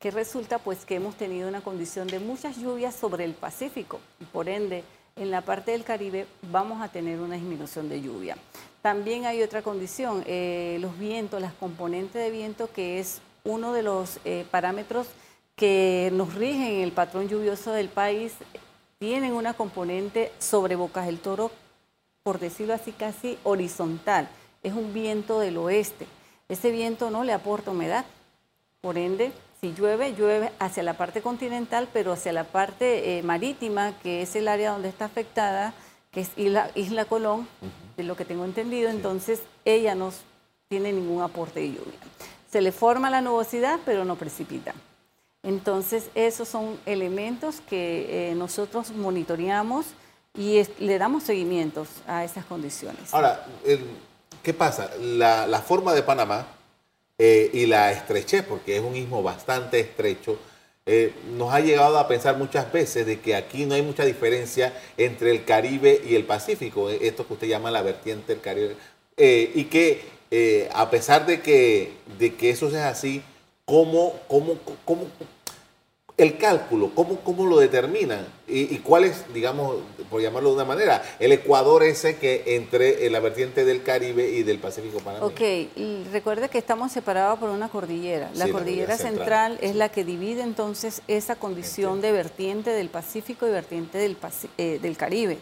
que 0.00 0.10
resulta 0.10 0.58
pues 0.58 0.84
que 0.84 0.96
hemos 0.96 1.14
tenido 1.14 1.48
una 1.48 1.60
condición 1.60 2.08
de 2.08 2.18
muchas 2.18 2.56
lluvias 2.56 2.96
sobre 2.96 3.24
el 3.24 3.34
Pacífico 3.34 4.00
y 4.20 4.24
por 4.24 4.48
ende 4.48 4.82
en 5.14 5.30
la 5.30 5.42
parte 5.42 5.70
del 5.70 5.84
Caribe 5.84 6.26
vamos 6.50 6.82
a 6.82 6.88
tener 6.88 7.20
una 7.20 7.36
disminución 7.36 7.88
de 7.88 8.00
lluvia. 8.00 8.36
También 8.82 9.26
hay 9.26 9.44
otra 9.44 9.62
condición, 9.62 10.24
eh, 10.26 10.78
los 10.80 10.98
vientos, 10.98 11.40
las 11.40 11.52
componentes 11.52 12.20
de 12.20 12.32
viento, 12.32 12.68
que 12.72 12.98
es 12.98 13.20
uno 13.44 13.72
de 13.72 13.82
los 13.82 14.18
eh, 14.24 14.46
parámetros 14.50 15.06
que 15.56 16.10
nos 16.12 16.34
rigen 16.34 16.80
el 16.80 16.92
patrón 16.92 17.28
lluvioso 17.28 17.72
del 17.72 17.88
país, 17.88 18.34
tienen 18.98 19.32
una 19.32 19.54
componente 19.54 20.32
sobre 20.38 20.76
Bocas 20.76 21.06
del 21.06 21.18
Toro, 21.18 21.50
por 22.22 22.38
decirlo 22.38 22.74
así, 22.74 22.92
casi 22.92 23.38
horizontal. 23.42 24.28
Es 24.62 24.72
un 24.72 24.94
viento 24.94 25.40
del 25.40 25.56
oeste. 25.56 26.06
Ese 26.48 26.70
viento 26.70 27.10
no 27.10 27.24
le 27.24 27.32
aporta 27.32 27.72
humedad, 27.72 28.04
por 28.80 28.98
ende 28.98 29.32
si 29.60 29.74
llueve, 29.74 30.14
llueve 30.14 30.52
hacia 30.60 30.84
la 30.84 30.94
parte 30.94 31.20
continental, 31.20 31.88
pero 31.92 32.12
hacia 32.12 32.32
la 32.32 32.44
parte 32.44 33.18
eh, 33.18 33.22
marítima, 33.24 33.98
que 34.02 34.22
es 34.22 34.36
el 34.36 34.46
área 34.46 34.70
donde 34.70 34.88
está 34.88 35.06
afectada, 35.06 35.74
que 36.12 36.20
es 36.20 36.30
Isla, 36.36 36.70
Isla 36.76 37.04
Colón, 37.04 37.48
de 37.96 38.04
lo 38.04 38.16
que 38.16 38.24
tengo 38.24 38.44
entendido, 38.44 38.88
entonces 38.88 39.42
ella 39.64 39.96
no 39.96 40.12
tiene 40.68 40.92
ningún 40.92 41.22
aporte 41.22 41.60
de 41.60 41.72
lluvia. 41.72 41.98
Se 42.50 42.60
le 42.60 42.72
forma 42.72 43.10
la 43.10 43.20
nubosidad, 43.20 43.78
pero 43.84 44.04
no 44.04 44.16
precipita. 44.16 44.74
Entonces, 45.42 46.08
esos 46.14 46.48
son 46.48 46.78
elementos 46.86 47.60
que 47.60 48.30
eh, 48.30 48.34
nosotros 48.34 48.90
monitoreamos 48.90 49.86
y 50.38 50.62
le 50.78 50.98
damos 50.98 51.24
seguimientos 51.24 51.88
a 52.06 52.24
esas 52.24 52.44
condiciones. 52.44 53.12
Ahora, 53.12 53.44
¿qué 54.42 54.54
pasa? 54.54 54.90
La, 55.00 55.62
forma 55.66 55.94
de 55.94 56.02
Panamá 56.02 56.46
eh, 57.18 57.50
y 57.52 57.66
la 57.66 57.90
estrechez, 57.90 58.44
porque 58.44 58.76
es 58.76 58.82
un 58.82 58.94
istmo 58.94 59.22
bastante 59.22 59.80
estrecho, 59.80 60.38
eh, 60.86 61.12
nos 61.36 61.52
ha 61.52 61.60
llegado 61.60 61.98
a 61.98 62.08
pensar 62.08 62.38
muchas 62.38 62.72
veces 62.72 63.04
de 63.04 63.20
que 63.20 63.34
aquí 63.34 63.66
no 63.66 63.74
hay 63.74 63.82
mucha 63.82 64.04
diferencia 64.04 64.72
entre 64.96 65.32
el 65.32 65.44
Caribe 65.44 66.00
y 66.08 66.14
el 66.14 66.24
Pacífico, 66.24 66.88
eh, 66.88 67.00
esto 67.02 67.26
que 67.26 67.34
usted 67.34 67.48
llama 67.48 67.70
la 67.70 67.82
vertiente 67.82 68.32
del 68.32 68.40
Caribe, 68.40 68.76
y 69.20 69.64
que 69.64 70.17
a 70.72 70.90
pesar 70.90 71.26
de 71.26 71.40
que, 71.40 71.92
de 72.18 72.34
que 72.34 72.50
eso 72.50 72.70
sea 72.70 72.90
así, 72.90 73.22
¿cómo, 73.64 74.14
cómo, 74.28 74.58
cómo, 74.84 75.06
el 76.18 76.36
cálculo, 76.36 76.90
¿cómo, 76.96 77.20
cómo 77.20 77.46
lo 77.46 77.58
determinan? 77.58 78.26
¿Y, 78.48 78.78
cuál 78.78 79.04
es, 79.04 79.24
digamos, 79.32 79.76
por 80.10 80.20
llamarlo 80.20 80.48
de 80.48 80.56
una 80.56 80.64
manera, 80.64 81.02
el 81.20 81.30
ecuador 81.32 81.84
ese 81.84 82.16
que 82.16 82.56
entre 82.56 83.08
la 83.08 83.20
vertiente 83.20 83.64
del 83.64 83.82
Caribe 83.84 84.28
y 84.30 84.42
del 84.42 84.58
Pacífico 84.58 84.98
Panameño? 84.98 85.26
Ok, 85.26 86.10
recuerde 86.10 86.48
que 86.48 86.58
estamos 86.58 86.90
separados 86.90 87.38
por 87.38 87.50
una 87.50 87.68
cordillera. 87.68 88.30
La 88.34 88.48
cordillera 88.48 88.96
central, 88.96 89.58
es 89.60 89.76
la 89.76 89.90
que 89.90 90.04
divide 90.04 90.42
entonces 90.42 91.02
esa 91.06 91.36
condición 91.36 92.00
de 92.00 92.10
vertiente 92.10 92.70
del 92.70 92.88
Pacífico 92.88 93.46
y 93.46 93.50
vertiente 93.50 93.98
del, 93.98 94.16
eh, 94.56 94.80
del 94.82 94.96
Caribe. 94.96 95.38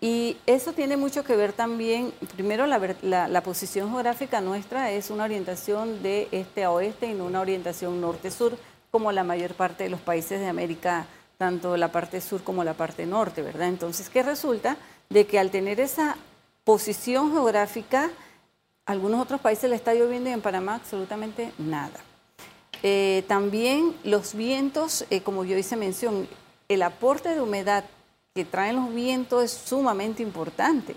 Y 0.00 0.36
eso 0.46 0.72
tiene 0.72 0.96
mucho 0.96 1.24
que 1.24 1.36
ver 1.36 1.52
también, 1.52 2.12
primero 2.34 2.66
la, 2.66 2.78
la 3.28 3.42
posición 3.42 3.90
geográfica 3.90 4.40
nuestra 4.40 4.90
es 4.90 5.10
una 5.10 5.24
orientación 5.24 6.02
de 6.02 6.28
este 6.32 6.64
a 6.64 6.70
oeste 6.70 7.06
y 7.06 7.14
no 7.14 7.24
una 7.24 7.40
orientación 7.40 8.00
norte-sur 8.00 8.56
como 8.92 9.10
la 9.10 9.24
mayor 9.24 9.54
parte 9.54 9.84
de 9.84 9.90
los 9.90 10.02
países 10.02 10.38
de 10.38 10.48
América, 10.48 11.06
tanto 11.38 11.78
la 11.78 11.90
parte 11.90 12.20
sur 12.20 12.44
como 12.44 12.62
la 12.62 12.74
parte 12.74 13.06
norte, 13.06 13.40
¿verdad? 13.40 13.68
Entonces, 13.68 14.10
¿qué 14.10 14.22
resulta? 14.22 14.76
De 15.08 15.26
que 15.26 15.38
al 15.38 15.50
tener 15.50 15.80
esa 15.80 16.16
posición 16.62 17.32
geográfica, 17.32 18.10
algunos 18.84 19.22
otros 19.22 19.40
países 19.40 19.70
le 19.70 19.76
está 19.76 19.94
lloviendo 19.94 20.28
y 20.28 20.34
en 20.34 20.42
Panamá 20.42 20.74
absolutamente 20.74 21.54
nada. 21.56 21.98
Eh, 22.82 23.24
también 23.28 23.96
los 24.04 24.34
vientos, 24.34 25.06
eh, 25.08 25.22
como 25.22 25.46
yo 25.46 25.56
hice 25.56 25.74
mención, 25.74 26.28
el 26.68 26.82
aporte 26.82 27.30
de 27.30 27.40
humedad 27.40 27.84
que 28.34 28.44
traen 28.44 28.76
los 28.76 28.94
vientos 28.94 29.42
es 29.42 29.52
sumamente 29.52 30.22
importante. 30.22 30.94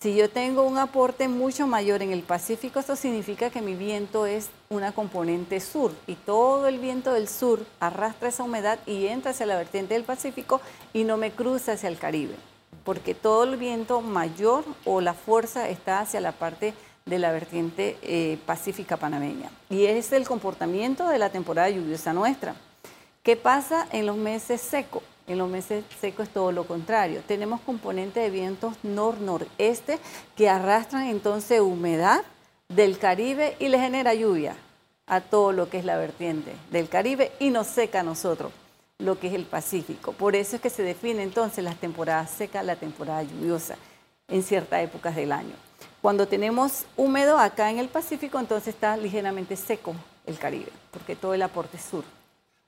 Si 0.00 0.14
yo 0.14 0.30
tengo 0.30 0.62
un 0.62 0.78
aporte 0.78 1.26
mucho 1.26 1.66
mayor 1.66 2.02
en 2.02 2.12
el 2.12 2.22
Pacífico, 2.22 2.78
eso 2.78 2.94
significa 2.94 3.50
que 3.50 3.60
mi 3.60 3.74
viento 3.74 4.26
es 4.26 4.48
una 4.68 4.92
componente 4.92 5.58
sur 5.58 5.92
y 6.06 6.14
todo 6.14 6.68
el 6.68 6.78
viento 6.78 7.12
del 7.12 7.26
sur 7.26 7.66
arrastra 7.80 8.28
esa 8.28 8.44
humedad 8.44 8.78
y 8.86 9.08
entra 9.08 9.32
hacia 9.32 9.46
la 9.46 9.56
vertiente 9.56 9.94
del 9.94 10.04
Pacífico 10.04 10.60
y 10.92 11.02
no 11.02 11.16
me 11.16 11.32
cruza 11.32 11.72
hacia 11.72 11.88
el 11.88 11.98
Caribe, 11.98 12.36
porque 12.84 13.16
todo 13.16 13.42
el 13.42 13.56
viento 13.56 14.00
mayor 14.00 14.64
o 14.84 15.00
la 15.00 15.14
fuerza 15.14 15.68
está 15.68 15.98
hacia 15.98 16.20
la 16.20 16.30
parte 16.30 16.74
de 17.04 17.18
la 17.18 17.32
vertiente 17.32 17.96
eh, 18.02 18.38
pacífica 18.46 18.98
panameña. 18.98 19.50
Y 19.68 19.86
es 19.86 20.12
el 20.12 20.28
comportamiento 20.28 21.08
de 21.08 21.18
la 21.18 21.30
temporada 21.30 21.70
lluviosa 21.70 22.12
nuestra. 22.12 22.54
¿Qué 23.24 23.34
pasa 23.34 23.88
en 23.90 24.06
los 24.06 24.16
meses 24.16 24.60
secos? 24.60 25.02
En 25.28 25.36
los 25.38 25.48
meses 25.48 25.84
secos 26.00 26.28
es 26.28 26.32
todo 26.32 26.52
lo 26.52 26.66
contrario. 26.66 27.22
Tenemos 27.26 27.60
componente 27.60 28.20
de 28.20 28.30
vientos 28.30 28.74
nor-noreste 28.82 29.98
que 30.34 30.48
arrastran 30.48 31.08
entonces 31.08 31.60
humedad 31.60 32.22
del 32.68 32.98
Caribe 32.98 33.54
y 33.58 33.68
le 33.68 33.78
genera 33.78 34.14
lluvia 34.14 34.56
a 35.06 35.20
todo 35.20 35.52
lo 35.52 35.68
que 35.68 35.78
es 35.78 35.84
la 35.84 35.96
vertiente 35.98 36.52
del 36.70 36.88
Caribe 36.88 37.32
y 37.38 37.50
nos 37.50 37.66
seca 37.66 38.00
a 38.00 38.02
nosotros 38.02 38.52
lo 38.98 39.18
que 39.18 39.28
es 39.28 39.34
el 39.34 39.44
Pacífico. 39.44 40.12
Por 40.12 40.34
eso 40.34 40.56
es 40.56 40.62
que 40.62 40.70
se 40.70 40.82
define 40.82 41.22
entonces 41.22 41.62
la 41.62 41.74
temporada 41.74 42.26
seca, 42.26 42.62
la 42.62 42.76
temporada 42.76 43.22
lluviosa 43.22 43.76
en 44.28 44.42
ciertas 44.42 44.82
épocas 44.82 45.14
del 45.14 45.32
año. 45.32 45.54
Cuando 46.00 46.26
tenemos 46.26 46.84
húmedo 46.96 47.38
acá 47.38 47.70
en 47.70 47.78
el 47.78 47.88
Pacífico, 47.88 48.38
entonces 48.38 48.74
está 48.74 48.96
ligeramente 48.96 49.56
seco 49.56 49.94
el 50.26 50.38
Caribe, 50.38 50.70
porque 50.90 51.16
todo 51.16 51.34
el 51.34 51.42
aporte 51.42 51.76
es 51.76 51.84
sur. 51.84 52.04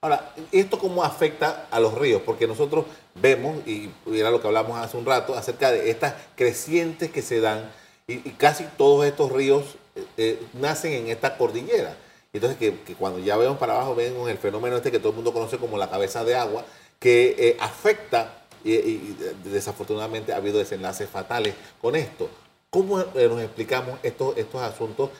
Ahora, 0.02 0.33
¿esto 0.50 0.78
cómo 0.78 1.04
afecta 1.04 1.66
a 1.71 1.78
los 1.78 1.92
ríos? 1.92 2.23
Porque 2.25 2.47
nosotros 2.47 2.87
vemos, 3.16 3.59
y 3.66 3.90
era 4.11 4.30
lo 4.30 4.40
que 4.40 4.47
hablamos 4.47 4.78
hace 4.78 4.97
un 4.97 5.04
rato, 5.04 5.35
acerca 5.35 5.71
de 5.71 5.90
estas 5.90 6.14
crecientes 6.37 7.11
que 7.11 7.21
se 7.21 7.40
dan, 7.42 7.71
y, 8.07 8.16
casi 8.30 8.64
todos 8.78 9.04
estos 9.04 9.30
ríos 9.30 9.76
eh, 9.95 10.07
eh, 10.16 10.42
nacen 10.54 10.95
en 10.95 11.09
esta 11.09 11.37
cordillera. 11.37 11.95
Entonces, 12.33 12.59
que, 12.59 12.95
cuando 12.95 13.19
ya 13.19 13.37
vemos 13.37 13.59
para 13.59 13.75
abajo, 13.75 13.95
ven 13.95 14.16
el 14.26 14.38
fenómeno 14.38 14.78
este 14.78 14.90
que 14.90 15.00
todo 15.00 15.11
el 15.11 15.16
mundo 15.16 15.35
conoce 15.35 15.59
como 15.59 15.76
la 15.76 15.90
cabeza 15.90 16.25
de 16.25 16.35
agua, 16.35 16.64
que 16.99 17.37
eh, 17.38 17.57
afecta, 17.61 18.47
y, 18.64 19.14
desafortunadamente 19.45 20.33
ha 20.33 20.37
habido 20.37 20.59
desenlaces 20.59 21.11
fatales 21.11 21.54
con 21.78 21.95
esto. 21.95 22.30
¿Cómo 22.71 22.97
nos 22.97 23.42
explicamos 23.42 23.99
estos, 24.02 24.35
estos 24.38 24.62
asuntos? 24.62 25.11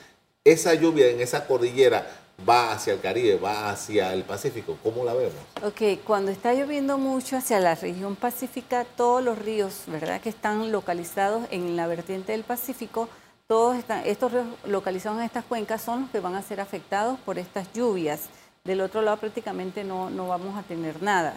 Esa 0.43 0.73
lluvia 0.73 1.09
en 1.09 1.21
esa 1.21 1.45
cordillera 1.45 2.20
va 2.47 2.73
hacia 2.73 2.93
el 2.93 3.01
Caribe, 3.01 3.37
va 3.37 3.69
hacia 3.69 4.13
el 4.13 4.23
Pacífico. 4.23 4.77
¿Cómo 4.83 5.03
la 5.03 5.13
vemos? 5.13 5.35
Ok, 5.63 6.03
cuando 6.05 6.31
está 6.31 6.53
lloviendo 6.53 6.97
mucho 6.97 7.37
hacia 7.37 7.59
la 7.59 7.75
región 7.75 8.15
pacífica, 8.15 8.85
todos 8.85 9.23
los 9.23 9.37
ríos, 9.37 9.83
¿verdad?, 9.87 10.21
que 10.21 10.29
están 10.29 10.71
localizados 10.71 11.43
en 11.51 11.75
la 11.75 11.87
vertiente 11.87 12.31
del 12.31 12.43
Pacífico, 12.43 13.09
todos 13.47 13.75
estos 14.05 14.31
ríos 14.31 14.47
localizados 14.65 15.19
en 15.19 15.25
estas 15.25 15.43
cuencas 15.43 15.81
son 15.81 16.01
los 16.01 16.09
que 16.09 16.19
van 16.19 16.35
a 16.35 16.41
ser 16.41 16.61
afectados 16.61 17.19
por 17.19 17.37
estas 17.37 17.71
lluvias. 17.73 18.29
Del 18.63 18.79
otro 18.81 19.01
lado 19.01 19.17
prácticamente 19.17 19.83
no, 19.83 20.09
no 20.09 20.27
vamos 20.27 20.57
a 20.57 20.63
tener 20.63 21.01
nada. 21.01 21.33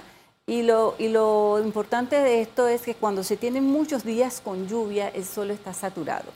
Y 0.47 0.63
lo, 0.63 0.95
importante 1.65 2.17
de 2.17 2.43
esto 2.43 2.69
es 2.69 2.83
que 2.83 2.95
cuando 2.95 3.25
se 3.25 3.39
tienen 3.39 3.65
muchos 3.65 4.05
días 4.05 4.43
con 4.45 4.69
lluvia, 4.69 5.09
el 5.09 5.25
suelo 5.25 5.55
está 5.55 5.73
saturado. 5.73 6.27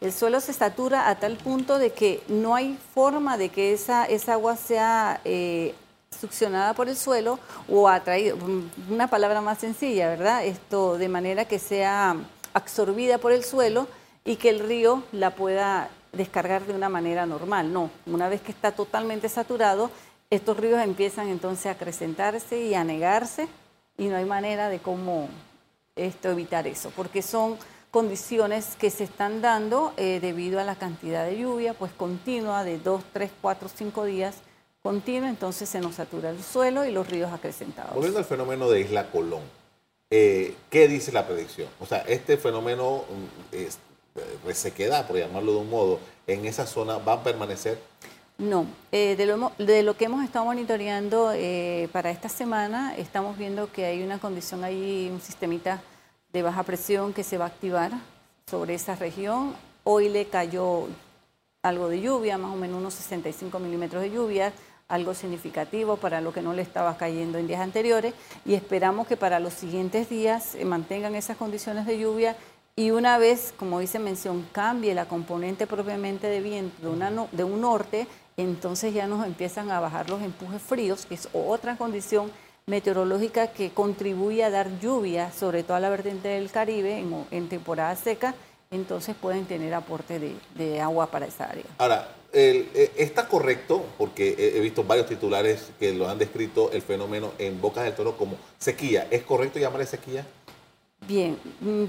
El 0.00 0.10
suelo 0.10 0.40
se 0.40 0.54
satura 0.54 1.10
a 1.10 1.16
tal 1.16 1.36
punto 1.36 1.78
de 1.78 1.90
que 1.92 2.22
no 2.28 2.54
hay 2.54 2.78
forma 2.94 3.36
de 3.36 3.50
que 3.50 3.74
esa, 3.74 4.06
agua 4.32 4.56
sea 4.56 5.20
eh, 5.26 5.74
succionada 6.18 6.72
por 6.72 6.88
el 6.88 6.96
suelo 6.96 7.38
o 7.68 7.90
atraída, 7.90 8.36
una 8.88 9.08
palabra 9.08 9.42
más 9.42 9.58
sencilla, 9.58 10.08
¿verdad? 10.08 10.46
Esto 10.46 10.96
de 10.96 11.10
manera 11.10 11.44
que 11.44 11.58
sea 11.58 12.16
absorbida 12.54 13.18
por 13.18 13.32
el 13.32 13.44
suelo 13.44 13.86
y 14.24 14.36
que 14.36 14.48
el 14.48 14.60
río 14.60 15.02
la 15.12 15.34
pueda 15.34 15.90
descargar 16.12 16.64
de 16.64 16.74
una 16.74 16.88
manera 16.88 17.26
normal. 17.26 17.70
No, 17.70 17.90
una 18.06 18.30
vez 18.30 18.40
que 18.40 18.52
está 18.52 18.72
totalmente 18.72 19.28
saturado, 19.28 19.90
estos 20.30 20.56
ríos 20.56 20.80
empiezan 20.82 21.28
entonces 21.28 21.66
a 21.66 21.70
acrecentarse 21.72 22.60
y 22.60 22.74
a 22.74 22.84
negarse 22.84 23.48
y 23.96 24.06
no 24.06 24.16
hay 24.16 24.24
manera 24.24 24.68
de 24.68 24.78
cómo 24.78 25.28
esto 25.96 26.30
evitar 26.30 26.66
eso, 26.66 26.92
porque 26.94 27.22
son 27.22 27.58
condiciones 27.90 28.76
que 28.78 28.90
se 28.90 29.04
están 29.04 29.40
dando 29.40 29.92
eh, 29.96 30.20
debido 30.20 30.60
a 30.60 30.64
la 30.64 30.76
cantidad 30.76 31.24
de 31.24 31.38
lluvia, 31.38 31.74
pues 31.74 31.90
continua 31.92 32.62
de 32.62 32.78
2, 32.78 33.02
3, 33.12 33.30
4, 33.40 33.68
5 33.74 34.04
días 34.04 34.36
continua, 34.82 35.28
entonces 35.28 35.68
se 35.68 35.80
nos 35.80 35.96
satura 35.96 36.30
el 36.30 36.42
suelo 36.42 36.84
y 36.84 36.92
los 36.92 37.08
ríos 37.08 37.32
acrecentados. 37.32 37.94
Volviendo 37.94 38.20
al 38.20 38.24
fenómeno 38.24 38.70
de 38.70 38.80
Isla 38.80 39.10
Colón, 39.10 39.42
eh, 40.10 40.54
¿qué 40.70 40.88
dice 40.88 41.12
la 41.12 41.26
predicción? 41.26 41.68
O 41.80 41.86
sea, 41.86 41.98
este 42.02 42.36
fenómeno 42.36 43.04
mm, 43.08 43.54
es, 43.54 43.78
resequedad, 44.44 45.06
por 45.06 45.16
llamarlo 45.16 45.52
de 45.52 45.58
un 45.58 45.70
modo, 45.70 46.00
en 46.26 46.44
esa 46.44 46.66
zona 46.66 46.98
va 46.98 47.14
a 47.14 47.22
permanecer 47.22 47.78
no, 48.38 48.66
eh, 48.92 49.16
de, 49.16 49.26
lo, 49.26 49.52
de, 49.58 49.82
lo, 49.82 49.96
que 49.96 50.04
hemos 50.04 50.22
estado 50.24 50.44
monitoreando 50.44 51.32
eh, 51.34 51.88
para 51.92 52.10
esta 52.10 52.28
semana, 52.28 52.96
estamos 52.96 53.36
viendo 53.36 53.70
que 53.72 53.84
hay 53.84 54.02
una 54.02 54.20
condición 54.20 54.62
ahí, 54.62 55.10
un 55.12 55.20
sistemita 55.20 55.82
de 56.32 56.42
baja 56.42 56.62
presión 56.62 57.12
que 57.12 57.24
se 57.24 57.36
va 57.36 57.46
a 57.46 57.48
activar 57.48 57.90
sobre 58.46 58.74
esa 58.74 58.94
región. 58.94 59.56
Hoy 59.82 60.08
le 60.08 60.26
cayó 60.26 60.86
algo 61.62 61.88
de 61.88 62.00
lluvia, 62.00 62.38
más 62.38 62.52
o 62.52 62.56
menos 62.56 62.78
unos 62.78 62.94
65 62.94 63.58
milímetros 63.58 64.02
de 64.02 64.10
lluvia, 64.12 64.52
algo 64.86 65.14
significativo 65.14 65.96
para 65.96 66.20
lo 66.20 66.32
que 66.32 66.40
no 66.40 66.52
le 66.52 66.62
estaba 66.62 66.96
cayendo 66.96 67.38
en 67.38 67.48
días 67.48 67.60
anteriores 67.60 68.14
y 68.46 68.54
esperamos 68.54 69.08
que 69.08 69.16
para 69.16 69.40
los 69.40 69.52
siguientes 69.52 70.08
días 70.08 70.44
se 70.44 70.64
mantengan 70.64 71.16
esas 71.16 71.36
condiciones 71.36 71.86
de 71.86 71.98
lluvia 71.98 72.36
y 72.78 72.92
una 72.92 73.18
vez, 73.18 73.52
como 73.56 73.80
dice 73.80 73.98
mención, 73.98 74.46
cambie 74.52 74.94
la 74.94 75.06
componente 75.06 75.66
propiamente 75.66 76.28
de 76.28 76.40
viento 76.40 76.80
de, 76.80 76.88
una 76.88 77.10
de 77.32 77.42
un 77.42 77.60
norte, 77.60 78.06
entonces 78.38 78.94
ya 78.94 79.06
nos 79.06 79.26
empiezan 79.26 79.70
a 79.70 79.80
bajar 79.80 80.08
los 80.08 80.22
empujes 80.22 80.62
fríos, 80.62 81.04
que 81.04 81.14
es 81.16 81.28
otra 81.34 81.76
condición 81.76 82.30
meteorológica 82.66 83.48
que 83.48 83.70
contribuye 83.70 84.44
a 84.44 84.50
dar 84.50 84.78
lluvia, 84.80 85.32
sobre 85.32 85.62
todo 85.64 85.76
a 85.76 85.80
la 85.80 85.90
vertiente 85.90 86.28
del 86.28 86.50
Caribe 86.50 87.04
en, 87.30 87.48
temporada 87.48 87.94
seca, 87.96 88.34
entonces 88.70 89.16
pueden 89.20 89.44
tener 89.46 89.74
aporte 89.74 90.20
de, 90.54 90.80
agua 90.80 91.06
para 91.10 91.26
esa 91.26 91.44
área. 91.44 91.64
Ahora, 91.78 92.08
el- 92.32 92.68
eh, 92.74 92.92
está 92.96 93.26
correcto, 93.26 93.84
porque 93.96 94.34
he, 94.38 94.58
he 94.58 94.60
visto 94.60 94.84
varios 94.84 95.08
titulares 95.08 95.70
que 95.80 95.92
lo 95.92 96.08
han 96.08 96.18
descrito 96.18 96.70
el 96.72 96.82
fenómeno 96.82 97.32
en 97.38 97.60
Bocas 97.60 97.84
del 97.84 97.94
Toro 97.94 98.16
como 98.16 98.36
sequía. 98.58 99.08
¿Es 99.10 99.22
correcto 99.22 99.58
llamarle 99.58 99.86
sequía? 99.86 100.26
Bien, 101.06 101.38
mm, 101.60 101.84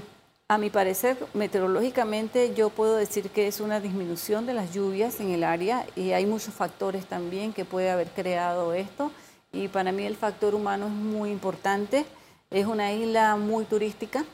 a 0.50 0.58
mi 0.58 0.68
parecer, 0.68 1.16
meteorológicamente 1.32 2.52
yo 2.56 2.70
puedo 2.70 2.96
decir 2.96 3.30
que 3.30 3.46
es 3.46 3.60
una 3.60 3.78
disminución 3.78 4.46
de 4.46 4.54
las 4.54 4.72
lluvias 4.74 5.20
en 5.20 5.30
el 5.30 5.44
área 5.44 5.86
y 5.94 6.10
hay 6.10 6.26
muchos 6.26 6.52
factores 6.52 7.06
también 7.06 7.52
que 7.52 7.64
puede 7.64 7.88
haber 7.88 8.08
creado 8.08 8.74
esto 8.74 9.12
y 9.52 9.68
para 9.68 9.92
mí 9.92 10.02
el 10.04 10.16
factor 10.16 10.56
humano 10.56 10.86
es 10.86 10.92
muy 10.92 11.30
importante. 11.30 12.04
Es 12.50 12.66
una 12.66 12.92
isla 12.92 13.36
muy 13.36 13.64
turística, 13.64 14.24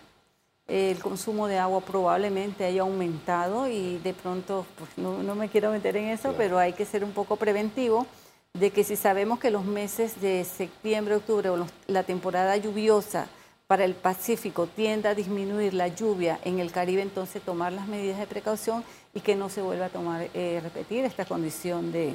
el 0.67 0.99
consumo 1.01 1.49
de 1.49 1.59
agua 1.59 1.83
probablemente 1.83 2.65
haya 2.65 2.81
aumentado 2.81 3.69
y 3.69 3.99
de 3.99 4.15
pronto, 4.15 4.65
pues 4.79 4.89
no, 4.97 5.23
no 5.23 5.35
me 5.35 5.51
quiero 5.51 5.71
meter 5.71 5.99
en 5.99 6.09
eso, 6.09 6.23
Claro. 6.31 6.37
pero 6.39 6.59
hay 6.59 6.73
que 6.73 6.87
ser 6.87 7.05
un 7.05 7.13
poco 7.13 7.37
preventivo 7.37 8.07
de 8.55 8.71
que 8.71 8.85
si 8.85 8.97
sabemos 8.97 9.39
que 9.39 9.51
los 9.51 9.67
meses 9.67 10.19
de 10.23 10.47
septiembre, 10.47 11.17
octubre 11.17 11.51
o 11.51 11.59
los- 11.59 11.71
la 11.89 12.05
temporada 12.05 12.57
lluviosa 12.57 13.27
para 13.67 13.85
el 13.85 13.95
Pacífico 13.95 14.67
tiende 14.67 15.09
a 15.09 15.15
disminuir 15.15 15.75
la 15.75 15.89
lluvia 15.89 16.39
en 16.45 16.61
el 16.61 16.71
Caribe, 16.71 17.03
entonces 17.03 17.43
tomar 17.43 17.73
las 17.73 17.89
medidas 17.89 18.19
de 18.19 18.27
precaución 18.27 18.85
y 19.13 19.21
que 19.21 19.35
no 19.35 19.49
se 19.49 19.63
vuelva 19.63 19.87
a 19.87 19.89
tomar, 19.89 20.29
eh, 20.35 20.61
repetir 20.63 21.05
esta 21.05 21.25
condición 21.25 21.91
de, 21.91 22.15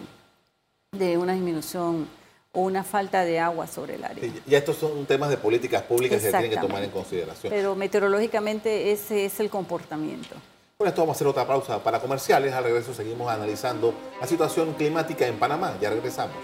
de 0.91 1.17
una 1.17 1.33
disminución 1.33 2.07
o 2.53 2.61
una 2.61 2.83
falta 2.83 3.23
de 3.23 3.39
agua 3.39 3.67
sobre 3.67 3.95
el 3.95 4.03
área. 4.03 4.23
Sí, 4.23 4.33
Ya 4.45 4.57
estos 4.57 4.77
son 4.77 5.05
temas 5.05 5.29
de 5.29 5.37
políticas 5.37 5.83
públicas 5.83 6.19
que 6.21 6.25
se 6.25 6.31
tienen 6.31 6.51
que 6.51 6.57
tomar 6.57 6.83
en 6.83 6.89
consideración. 6.89 7.51
Pero 7.51 7.75
meteorológicamente 7.75 8.91
ese 8.91 9.25
es 9.25 9.39
el 9.39 9.49
comportamiento. 9.49 10.35
Con 10.77 10.87
esto 10.87 11.01
vamos 11.01 11.15
a 11.15 11.17
hacer 11.17 11.27
otra 11.27 11.45
pausa 11.45 11.83
para 11.83 11.99
comerciales. 11.99 12.53
Al 12.53 12.63
regreso 12.63 12.93
seguimos 12.93 13.29
analizando 13.29 13.93
la 14.19 14.27
situación 14.27 14.73
climática 14.73 15.27
en 15.27 15.37
Panamá. 15.37 15.77
Ya 15.79 15.89
regresamos. 15.91 16.35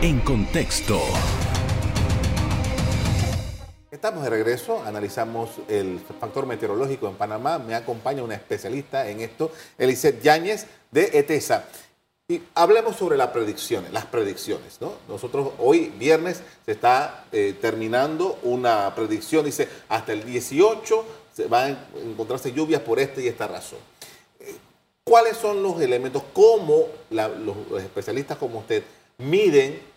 En 0.00 0.20
contexto. 0.20 1.00
Estamos 3.96 4.24
de 4.24 4.28
regreso, 4.28 4.82
analizamos 4.84 5.52
el 5.68 5.98
factor 6.20 6.44
meteorológico 6.44 7.08
en 7.08 7.14
Panamá. 7.14 7.58
Me 7.58 7.74
acompaña 7.74 8.22
una 8.22 8.34
especialista 8.34 9.08
en 9.08 9.22
esto, 9.22 9.50
Eliseth 9.78 10.20
Yáñez 10.20 10.66
de 10.90 11.08
ETESA. 11.14 11.64
Y 12.28 12.42
hablemos 12.54 12.96
sobre 12.96 13.16
las 13.16 13.28
predicciones, 13.28 13.90
las 13.94 14.04
predicciones, 14.04 14.82
¿no? 14.82 14.92
Nosotros 15.08 15.52
hoy, 15.58 15.94
viernes, 15.98 16.42
se 16.66 16.72
está 16.72 17.24
eh, 17.32 17.56
terminando 17.58 18.38
una 18.42 18.94
predicción, 18.94 19.46
dice, 19.46 19.66
hasta 19.88 20.12
el 20.12 20.26
18 20.26 21.04
se 21.34 21.46
van 21.46 21.72
a 21.72 21.98
encontrarse 22.04 22.52
lluvias 22.52 22.82
por 22.82 23.00
esta 23.00 23.22
y 23.22 23.28
esta 23.28 23.48
razón. 23.48 23.78
Eh, 24.40 24.56
¿Cuáles 25.04 25.38
son 25.38 25.62
los 25.62 25.80
elementos? 25.80 26.22
¿Cómo 26.34 26.88
los 27.08 27.82
especialistas 27.82 28.36
como 28.36 28.58
usted 28.58 28.82
miden 29.16 29.95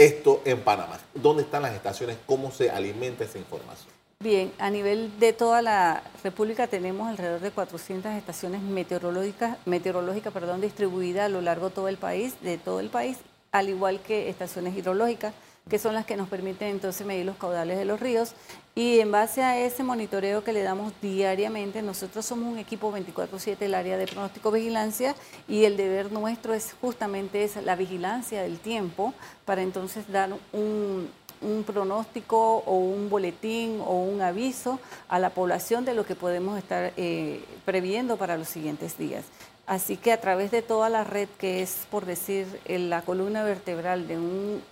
esto 0.00 0.40
en 0.46 0.60
Panamá? 0.60 0.98
¿Dónde 1.14 1.42
están 1.42 1.60
las 1.60 1.74
estaciones? 1.74 2.16
¿Cómo 2.24 2.50
se 2.50 2.70
alimenta 2.70 3.24
esa 3.24 3.38
información? 3.38 3.92
Bien, 4.18 4.50
a 4.58 4.70
nivel 4.70 5.18
de 5.20 5.34
toda 5.34 5.60
la 5.60 6.02
República 6.24 6.66
tenemos 6.66 7.08
alrededor 7.08 7.40
de 7.40 7.50
400 7.50 8.12
estaciones 8.12 8.62
meteorológicas, 8.62 9.58
meteorológicas 9.66 10.32
perdón, 10.32 10.62
distribuidas 10.62 11.26
a 11.26 11.28
lo 11.28 11.42
largo 11.42 11.68
de 11.68 11.74
todo 11.74 11.88
el 11.88 11.98
país, 11.98 12.34
de 12.40 12.56
todo 12.56 12.80
el 12.80 12.88
país, 12.88 13.18
al 13.52 13.68
igual 13.68 14.00
que 14.00 14.30
estaciones 14.30 14.74
hidrológicas, 14.74 15.34
que 15.70 15.78
son 15.78 15.94
las 15.94 16.04
que 16.04 16.16
nos 16.16 16.28
permiten 16.28 16.68
entonces 16.68 17.06
medir 17.06 17.24
los 17.24 17.36
caudales 17.36 17.78
de 17.78 17.86
los 17.86 18.00
ríos. 18.00 18.34
Y 18.74 19.00
en 19.00 19.10
base 19.10 19.42
a 19.42 19.58
ese 19.58 19.82
monitoreo 19.82 20.44
que 20.44 20.52
le 20.52 20.62
damos 20.62 20.92
diariamente, 21.00 21.80
nosotros 21.80 22.26
somos 22.26 22.52
un 22.52 22.58
equipo 22.58 22.92
24/7 22.92 23.64
el 23.64 23.74
área 23.74 23.96
de 23.96 24.06
pronóstico 24.06 24.50
vigilancia 24.50 25.14
y 25.48 25.64
el 25.64 25.76
deber 25.76 26.12
nuestro 26.12 26.54
es 26.54 26.74
justamente 26.80 27.44
esa, 27.44 27.62
la 27.62 27.76
vigilancia 27.76 28.42
del 28.42 28.58
tiempo 28.58 29.14
para 29.44 29.62
entonces 29.62 30.10
dar 30.10 30.30
un, 30.52 31.08
un 31.40 31.64
pronóstico 31.64 32.58
o 32.66 32.76
un 32.76 33.08
boletín 33.08 33.80
o 33.86 34.02
un 34.02 34.20
aviso 34.20 34.80
a 35.08 35.18
la 35.18 35.30
población 35.30 35.84
de 35.84 35.94
lo 35.94 36.04
que 36.04 36.14
podemos 36.14 36.58
estar 36.58 36.92
eh, 36.96 37.44
previendo 37.64 38.16
para 38.16 38.36
los 38.36 38.48
siguientes 38.48 38.98
días. 38.98 39.24
Así 39.66 39.96
que 39.96 40.12
a 40.12 40.20
través 40.20 40.50
de 40.50 40.62
toda 40.62 40.88
la 40.88 41.04
red 41.04 41.28
que 41.38 41.62
es, 41.62 41.86
por 41.90 42.04
decir, 42.04 42.46
en 42.64 42.90
la 42.90 43.02
columna 43.02 43.44
vertebral 43.44 44.08
de 44.08 44.18
un 44.18 44.62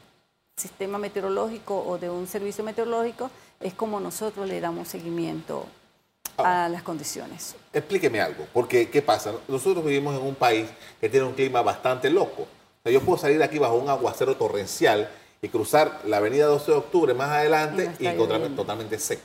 sistema 0.59 0.99
meteorológico 0.99 1.79
o 1.87 1.99
de 1.99 2.11
un 2.11 2.27
servicio 2.27 2.65
meteorológico, 2.65 3.31
es 3.61 3.75
como 3.75 4.01
nosotros 4.01 4.47
le 4.49 4.61
damos 4.61 4.89
seguimiento 4.89 5.67
a 6.37 6.69
las 6.69 6.83
condiciones. 6.83 7.57
Explíqueme 7.73 8.21
algo, 8.21 8.47
porque 8.53 8.89
¿qué 8.91 9.03
pasa? 9.03 9.33
Nosotros 9.49 9.85
vivimos 9.85 10.15
en 10.19 10.25
un 10.27 10.35
país 10.35 10.69
que 11.01 11.09
tiene 11.09 11.27
un 11.27 11.35
clima 11.35 11.63
bastante 11.63 12.11
loco. 12.11 12.43
O 12.43 12.83
sea, 12.83 12.93
yo 12.93 13.01
puedo 13.01 13.19
salir 13.19 13.43
aquí 13.43 13.59
bajo 13.59 13.77
un 13.77 13.89
aguacero 13.89 14.37
torrencial 14.37 15.09
y 15.43 15.49
cruzar 15.49 16.01
la 16.05 16.19
avenida 16.19 16.47
12 16.47 16.71
de 16.71 16.77
octubre 16.77 17.15
más 17.15 17.29
Y 17.31 17.33
adelante 17.39 17.87
no 17.87 17.93
y 17.99 18.07
encontrarme 18.07 18.45
lloviendo. 18.45 18.63
totalmente 18.63 18.99
seco. 18.99 19.23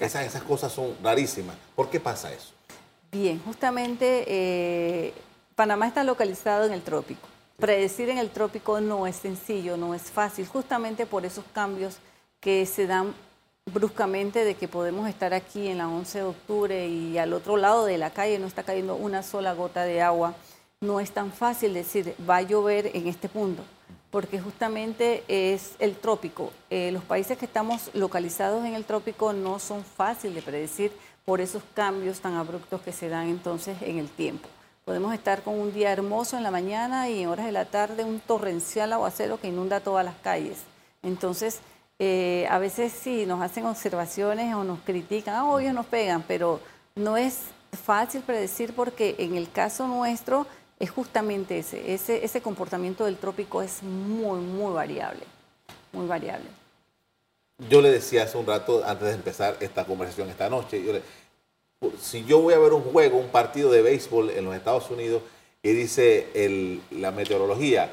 Esas, 0.00 0.24
esas 0.26 0.42
cosas 0.42 0.72
son 0.72 0.94
rarísimas. 1.02 1.56
¿Por 1.74 1.90
qué 1.90 2.00
pasa 2.00 2.32
eso? 2.32 2.52
Bien, 3.12 3.40
justamente 3.44 4.24
eh, 4.26 5.12
Panamá 5.54 5.86
está 5.86 6.04
localizado 6.04 6.64
en 6.64 6.72
el 6.72 6.82
trópico. 6.82 7.28
Predecir 7.58 8.10
en 8.10 8.18
el 8.18 8.30
trópico 8.30 8.80
no 8.80 9.06
es 9.06 9.16
sencillo, 9.16 9.78
no 9.78 9.94
es 9.94 10.02
fácil, 10.02 10.46
justamente 10.46 11.06
por 11.06 11.24
esos 11.24 11.44
cambios 11.54 11.96
que 12.38 12.66
se 12.66 12.86
dan 12.86 13.14
bruscamente 13.72 14.44
de 14.44 14.54
que 14.54 14.68
podemos 14.68 15.08
estar 15.08 15.32
aquí 15.32 15.66
en 15.68 15.78
la 15.78 15.88
11 15.88 16.18
de 16.18 16.24
octubre 16.24 16.86
y 16.86 17.16
al 17.16 17.32
otro 17.32 17.56
lado 17.56 17.86
de 17.86 17.96
la 17.96 18.10
calle 18.10 18.38
no 18.38 18.46
está 18.46 18.62
cayendo 18.62 18.94
una 18.94 19.22
sola 19.22 19.54
gota 19.54 19.84
de 19.84 20.02
agua. 20.02 20.34
No 20.82 21.00
es 21.00 21.12
tan 21.12 21.32
fácil 21.32 21.72
decir 21.72 22.14
va 22.28 22.36
a 22.36 22.42
llover 22.42 22.90
en 22.94 23.08
este 23.08 23.30
punto, 23.30 23.62
porque 24.10 24.38
justamente 24.38 25.24
es 25.26 25.76
el 25.78 25.96
trópico. 25.96 26.52
Eh, 26.68 26.92
los 26.92 27.04
países 27.04 27.38
que 27.38 27.46
estamos 27.46 27.90
localizados 27.94 28.66
en 28.66 28.74
el 28.74 28.84
trópico 28.84 29.32
no 29.32 29.58
son 29.58 29.82
fáciles 29.82 30.36
de 30.36 30.42
predecir 30.42 30.92
por 31.24 31.40
esos 31.40 31.62
cambios 31.74 32.20
tan 32.20 32.34
abruptos 32.34 32.82
que 32.82 32.92
se 32.92 33.08
dan 33.08 33.28
entonces 33.28 33.78
en 33.80 33.98
el 33.98 34.10
tiempo. 34.10 34.46
Podemos 34.86 35.12
estar 35.14 35.42
con 35.42 35.58
un 35.58 35.72
día 35.74 35.90
hermoso 35.90 36.36
en 36.36 36.44
la 36.44 36.52
mañana 36.52 37.10
y 37.10 37.20
en 37.24 37.28
horas 37.28 37.46
de 37.46 37.50
la 37.50 37.64
tarde 37.64 38.04
un 38.04 38.20
torrencial 38.20 38.92
aguacero 38.92 39.40
que 39.40 39.48
inunda 39.48 39.80
todas 39.80 40.04
las 40.04 40.14
calles. 40.22 40.58
Entonces, 41.02 41.58
eh, 41.98 42.46
a 42.48 42.60
veces 42.60 42.92
sí 42.92 43.26
nos 43.26 43.42
hacen 43.42 43.66
observaciones 43.66 44.54
o 44.54 44.62
nos 44.62 44.78
critican, 44.78 45.34
ah, 45.34 45.44
oh, 45.44 45.58
ellos 45.58 45.74
nos 45.74 45.86
pegan, 45.86 46.22
pero 46.22 46.60
no 46.94 47.16
es 47.16 47.38
fácil 47.84 48.20
predecir 48.22 48.74
porque 48.76 49.16
en 49.18 49.34
el 49.34 49.50
caso 49.50 49.88
nuestro 49.88 50.46
es 50.78 50.88
justamente 50.88 51.58
ese, 51.58 51.92
ese, 51.92 52.24
ese 52.24 52.40
comportamiento 52.40 53.06
del 53.06 53.16
trópico 53.16 53.62
es 53.62 53.82
muy, 53.82 54.38
muy 54.38 54.72
variable, 54.72 55.24
muy 55.92 56.06
variable. 56.06 56.46
Yo 57.68 57.80
le 57.80 57.90
decía 57.90 58.22
hace 58.22 58.38
un 58.38 58.46
rato, 58.46 58.84
antes 58.86 59.08
de 59.08 59.14
empezar 59.14 59.56
esta 59.58 59.84
conversación 59.84 60.30
esta 60.30 60.48
noche, 60.48 60.80
yo 60.84 60.92
le- 60.92 61.02
si 62.00 62.24
yo 62.24 62.40
voy 62.40 62.54
a 62.54 62.58
ver 62.58 62.72
un 62.72 62.82
juego, 62.82 63.18
un 63.18 63.28
partido 63.28 63.70
de 63.70 63.82
béisbol 63.82 64.30
en 64.30 64.44
los 64.44 64.54
Estados 64.56 64.90
Unidos 64.90 65.22
y 65.62 65.70
dice 65.72 66.28
el- 66.34 66.80
la 66.90 67.10
meteorología, 67.10 67.92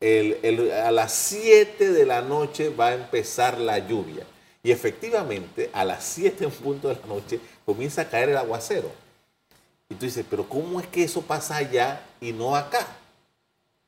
el- 0.00 0.38
el- 0.42 0.72
a 0.72 0.90
las 0.90 1.12
7 1.12 1.92
de 1.92 2.04
la 2.04 2.22
noche 2.22 2.68
va 2.70 2.88
a 2.88 2.94
empezar 2.94 3.58
la 3.58 3.78
lluvia. 3.78 4.24
Y 4.62 4.72
efectivamente, 4.72 5.70
a 5.72 5.84
las 5.84 6.04
7 6.04 6.44
en 6.44 6.50
punto 6.50 6.88
de 6.88 6.96
la 6.96 7.06
noche 7.06 7.38
comienza 7.64 8.02
a 8.02 8.08
caer 8.08 8.30
el 8.30 8.36
aguacero. 8.36 8.90
Y 9.88 9.94
tú 9.94 10.04
dices, 10.06 10.24
pero 10.28 10.48
¿cómo 10.48 10.80
es 10.80 10.86
que 10.88 11.04
eso 11.04 11.22
pasa 11.22 11.56
allá 11.56 12.02
y 12.20 12.32
no 12.32 12.56
acá? 12.56 12.86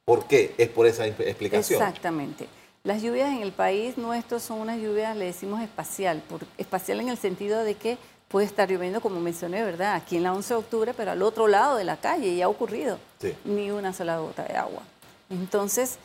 ¿Por 0.04 0.26
qué? 0.26 0.54
Es 0.57 0.68
por 0.68 0.87
esa 0.87 1.07
explicación. 1.07 1.83
Exactamente. 1.83 2.46
Las 2.85 3.02
lluvias 3.02 3.31
en 3.31 3.42
el 3.42 3.50
país 3.52 3.98
nuestro 3.98 4.38
son 4.38 4.61
unas 4.61 4.78
lluvias, 4.78 5.16
le 5.16 5.24
decimos 5.26 5.61
espacial, 5.61 6.22
por, 6.28 6.42
espacial 6.57 7.00
en 7.00 7.09
el 7.09 7.18
sentido 7.18 7.64
de 7.64 7.74
que 7.74 7.98
puede 8.28 8.46
estar 8.46 8.70
lloviendo, 8.70 9.00
como 9.00 9.20
mencioné, 9.20 9.64
¿verdad? 9.64 9.94
Aquí 9.94 10.16
en 10.16 10.22
la 10.22 10.32
11 10.32 10.54
de 10.54 10.60
octubre, 10.60 10.94
pero 10.94 11.10
al 11.10 11.22
otro 11.22 11.48
lado 11.48 11.76
de 11.76 11.84
la 11.84 11.96
calle, 11.96 12.28
y 12.28 12.42
ha 12.42 12.48
ocurrido. 12.48 12.98
Sí. 13.20 13.34
Ni 13.44 13.70
una 13.70 13.92
sola 13.92 14.18
gota 14.18 14.44
de 14.44 14.54
agua. 14.54 14.82
Entonces, 15.30 15.98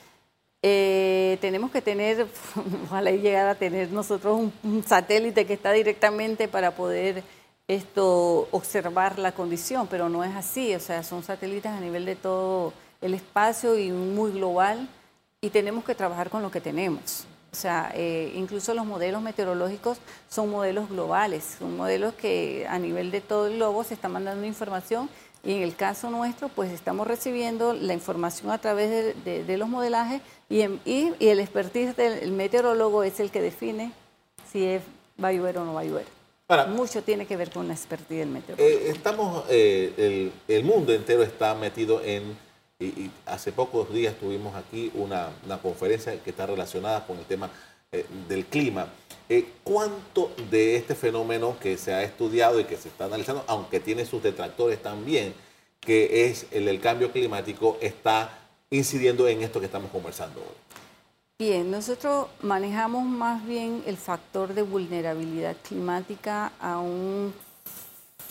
eh, 0.62 1.38
tenemos 1.42 1.72
que 1.72 1.82
tener, 1.82 2.26
ojalá 2.86 3.12
y 3.12 3.20
llegar 3.20 3.48
a 3.48 3.56
tener 3.56 3.92
nosotros 3.92 4.40
un, 4.40 4.54
un 4.64 4.84
satélite 4.84 5.46
que 5.46 5.54
está 5.54 5.72
directamente 5.72 6.48
para 6.48 6.72
poder 6.72 7.24
esto 7.68 8.48
observar 8.52 9.20
la 9.20 9.32
condición, 9.32 9.88
pero 9.88 10.10
no 10.10 10.24
es 10.24 10.36
así, 10.36 10.76
o 10.76 10.80
sea, 10.80 11.04
son 11.04 11.24
satélites 11.24 11.72
a 11.72 11.80
nivel 11.80 12.06
de 12.06 12.16
todo 12.16 12.74
el 13.02 13.14
espacio 13.14 13.78
y 13.78 13.92
muy 13.92 14.32
global 14.32 14.88
y 15.42 15.50
tenemos 15.50 15.84
que 15.84 15.96
trabajar 15.96 16.30
con 16.30 16.42
lo 16.42 16.52
que 16.52 16.62
tenemos. 16.62 17.26
O 17.54 17.56
sea, 17.56 17.92
eh, 17.94 18.32
incluso 18.36 18.74
los 18.74 18.84
modelos 18.84 19.22
meteorológicos 19.22 20.00
son 20.28 20.50
modelos 20.50 20.90
globales, 20.90 21.58
son 21.60 21.78
modelos 21.78 22.16
que 22.16 22.66
a 22.68 22.80
nivel 22.80 23.12
de 23.12 23.22
todo 23.22 23.46
el 23.46 23.58
globo 23.58 23.84
se 23.84 23.94
está 23.94 24.10
mandando 24.10 24.44
información 24.48 25.08
y 25.44 25.54
en 25.54 25.62
el 25.62 25.76
caso 25.76 26.10
nuestro, 26.10 26.50
pues 26.50 26.72
estamos 26.72 27.06
recibiendo 27.06 27.74
la 27.74 27.94
información 27.94 28.50
a 28.50 28.58
través 28.58 28.90
de, 28.90 29.14
de- 29.24 29.44
de 29.44 29.58
los 29.58 29.70
modelajes 29.70 30.22
y, 30.50 30.62
en- 30.62 30.80
y- 30.84 31.12
y 31.20 31.28
el 31.28 31.40
expertise 31.40 31.96
del 31.96 32.14
el 32.24 32.32
meteorólogo 32.32 33.04
es 33.04 33.20
el 33.20 33.30
que 33.30 33.42
define 33.42 33.92
si 34.52 34.66
es, 34.66 34.82
va 35.24 35.28
a 35.28 35.34
llover 35.34 35.60
o 35.60 35.66
no 35.66 35.76
va 35.76 35.82
a 35.82 35.86
llover. 35.86 36.06
Mucho 36.70 37.04
tiene 37.04 37.26
que 37.28 37.38
ver 37.38 37.52
con 37.52 37.68
la 37.68 37.74
expertise 37.76 38.20
del 38.20 38.30
meteorólogo. 38.30 38.68
Eh, 38.70 38.90
estamos, 38.90 39.44
eh, 39.50 40.32
el, 40.48 40.64
mundo 40.64 40.92
entero 40.92 41.22
está 41.22 41.54
metido 41.56 42.02
en, 42.04 42.36
y, 42.86 43.12
hace 43.26 43.52
pocos 43.52 43.94
días 43.94 44.16
tuvimos 44.16 44.56
aquí 44.56 44.92
una, 44.96 45.30
conferencia 45.62 46.22
que 46.22 46.30
está 46.30 46.46
relacionada 46.46 47.06
con 47.06 47.18
el 47.18 47.26
tema 47.26 47.50
eh, 47.92 48.06
del 48.28 48.46
clima. 48.46 48.88
¿Cuánto 49.64 50.32
de 50.52 50.76
este 50.76 50.94
fenómeno 50.94 51.58
que 51.60 51.78
se 51.78 51.92
ha 51.92 52.04
estudiado 52.04 52.60
y 52.60 52.66
que 52.66 52.78
se 52.78 52.90
está 52.90 53.06
analizando, 53.06 53.44
aunque 53.48 53.80
tiene 53.80 54.06
sus 54.06 54.22
detractores 54.22 54.82
también, 54.84 55.34
que 55.80 56.28
es 56.28 56.46
el 56.52 56.66
del 56.66 56.80
cambio 56.80 57.12
climático, 57.12 57.78
está 57.82 58.38
incidiendo 58.70 59.28
en 59.28 59.42
esto 59.42 59.60
que 59.60 59.66
estamos 59.66 59.90
conversando 59.90 60.40
hoy? 60.40 60.64
Bien, 61.40 61.72
nosotros 61.72 62.28
manejamos 62.42 63.06
más 63.06 63.46
bien 63.46 63.84
el 63.88 63.98
factor 63.98 64.54
de 64.54 64.62
vulnerabilidad 64.62 65.58
climática 65.68 66.52
a 66.60 66.78
un 66.80 67.34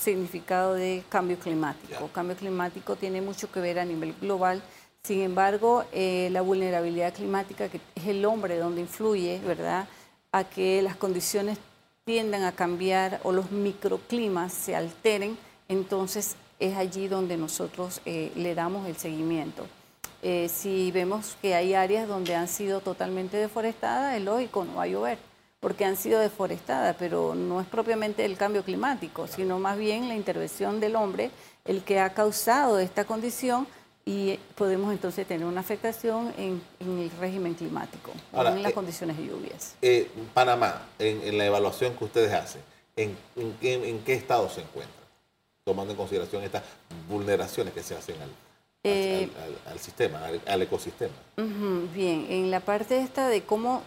significado 0.03 0.75
de 0.75 1.03
cambio 1.09 1.39
climático. 1.39 2.09
Cambio 2.13 2.37
climático 2.37 2.97
tiene 2.97 3.21
mucho 3.21 3.51
que 3.51 3.61
ver 3.61 3.79
a 3.79 3.85
nivel 3.85 4.15
global. 4.21 4.63
Sin 5.03 5.21
embargo, 5.21 5.85
eh, 5.93 6.29
la 6.31 6.43
vulnerabilidad 6.43 7.15
climática, 7.15 7.69
que 7.69 7.81
es 7.95 8.07
el 8.07 8.25
hombre 8.25 8.59
donde 8.59 8.83
influye, 8.83 9.41
¿verdad?, 9.45 9.89
a 10.33 10.45
que 10.45 10.81
las 10.83 10.97
condiciones 10.97 11.59
tiendan 12.05 12.43
a 12.43 12.53
cambiar 12.53 13.21
o 13.23 13.33
los 13.33 13.51
microclimas 13.51 14.53
se 14.53 14.75
alteren, 14.75 15.37
entonces 15.69 16.37
es 16.59 16.77
allí 16.77 17.09
donde 17.09 17.37
nosotros 17.37 18.01
eh, 18.05 18.33
le 18.37 18.55
damos 18.55 18.87
el 18.89 18.97
seguimiento. 18.97 19.67
Eh, 20.23 20.49
si 20.49 20.93
vemos 20.93 21.37
que 21.43 21.55
hay 21.55 21.75
áreas 21.75 22.07
donde 22.07 22.35
han 22.37 22.49
sido 22.49 22.81
totalmente 22.81 23.37
deforestadas, 23.37 24.17
es 24.17 24.23
lógico, 24.23 24.65
no 24.65 24.77
va 24.77 24.85
a 24.85 24.87
llover, 24.87 25.19
porque 25.63 25.85
han 25.85 25.97
sido 25.97 26.19
deforestadas, 26.19 26.97
pero 26.99 27.37
no 27.37 27.61
es 27.61 27.69
propiamente 27.69 28.25
el 28.25 28.37
cambio 28.37 28.65
climático, 28.65 29.29
sino 29.29 29.61
más 29.61 29.79
bien 29.79 30.09
la 30.09 30.17
intervención 30.17 30.81
del 30.81 30.97
hombre 30.97 31.31
el 31.65 31.85
que 31.85 32.01
ha 32.01 32.13
causado 32.13 32.81
esta 32.81 33.05
condición 33.05 33.69
y 34.05 34.41
podemos 34.57 34.91
entonces 34.93 35.25
tener 35.25 35.47
una 35.47 35.61
afectación 35.61 36.35
en, 36.37 36.61
el 36.81 37.09
régimen 37.21 37.55
climático, 37.55 38.11
en 38.33 38.61
las 38.61 38.73
eh, 38.73 38.75
condiciones 38.75 39.17
de 39.17 39.25
lluvias. 39.25 39.77
Eh, 39.83 40.11
Panamá, 40.35 40.83
en, 40.99 41.39
la 41.39 41.47
evaluación 41.47 41.95
que 41.97 42.07
ustedes 42.07 42.33
hacen, 42.33 42.61
¿en, 42.97 43.17
qué 43.61 44.15
estado 44.15 44.51
se 44.51 44.63
encuentra? 44.63 45.01
Tomando 45.63 45.93
en 45.93 45.97
consideración 45.97 46.43
estas 46.43 46.65
vulneraciones 47.09 47.73
que 47.73 47.85
se 47.85 47.95
hacen 47.95 48.17
al, 48.21 48.31
eh, 48.83 49.31
al, 49.71 49.79
sistema, 49.79 50.27
al, 50.45 50.63
ecosistema. 50.63 51.15
bien, 51.95 52.27
en 52.29 52.51
la 52.51 52.59
parte 52.59 52.99
esta 52.99 53.29
de 53.29 53.45
cómo 53.45 53.85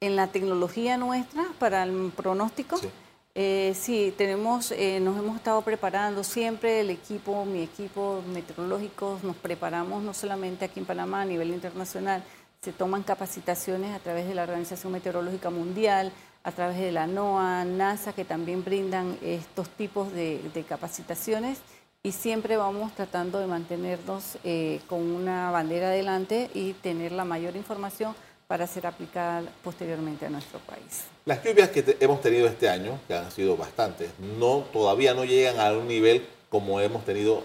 en 0.00 0.16
la 0.16 0.28
tecnología 0.28 0.96
nuestra 0.96 1.44
para 1.58 1.82
el 1.82 2.10
pronóstico, 2.16 2.78
sí, 2.78 2.88
eh, 3.34 4.14
tenemos, 4.16 4.72
eh, 4.72 4.98
nos 5.00 5.18
hemos 5.18 5.36
estado 5.36 5.60
preparando 5.62 6.24
siempre, 6.24 6.80
el 6.80 6.90
equipo, 6.90 7.44
mi 7.44 7.62
equipo 7.62 8.22
meteorológico, 8.32 9.18
nos 9.22 9.36
preparamos 9.36 10.02
no 10.02 10.14
solamente 10.14 10.64
aquí 10.64 10.80
en 10.80 10.86
Panamá, 10.86 11.22
a 11.22 11.24
nivel 11.26 11.50
internacional, 11.50 12.24
se 12.62 12.72
toman 12.72 13.02
capacitaciones 13.02 13.94
a 13.94 13.98
través 13.98 14.26
de 14.26 14.34
la 14.34 14.42
Organización 14.42 14.92
Meteorológica 14.92 15.50
Mundial, 15.50 16.12
a 16.42 16.52
través 16.52 16.78
de 16.78 16.92
la 16.92 17.06
NOAA, 17.06 17.64
NASA, 17.66 18.14
que 18.14 18.24
también 18.24 18.64
brindan 18.64 19.18
estos 19.22 19.68
tipos 19.68 20.12
de, 20.12 20.40
de 20.54 20.62
capacitaciones 20.64 21.58
y 22.02 22.12
siempre 22.12 22.56
vamos 22.56 22.92
tratando 22.94 23.38
de 23.38 23.46
mantenernos 23.46 24.38
eh, 24.44 24.80
con 24.88 25.00
una 25.00 25.50
bandera 25.50 25.88
adelante 25.88 26.50
y 26.54 26.72
tener 26.72 27.12
la 27.12 27.24
mayor 27.24 27.56
información 27.56 28.14
para 28.50 28.66
ser 28.66 28.84
aplicada 28.84 29.44
posteriormente 29.62 30.26
a 30.26 30.28
nuestro 30.28 30.58
país. 30.58 31.04
Las 31.24 31.40
lluvias 31.44 31.68
que 31.68 31.96
hemos 32.00 32.20
tenido 32.20 32.48
este 32.48 32.68
año, 32.68 32.98
que 33.06 33.14
han 33.14 33.30
sido 33.30 33.56
bastantes, 33.56 34.10
no, 34.18 34.64
todavía 34.72 35.14
no 35.14 35.24
llegan 35.24 35.60
a 35.60 35.72
un 35.72 35.86
nivel 35.86 36.26
como 36.48 36.80
hemos 36.80 37.04
tenido 37.04 37.44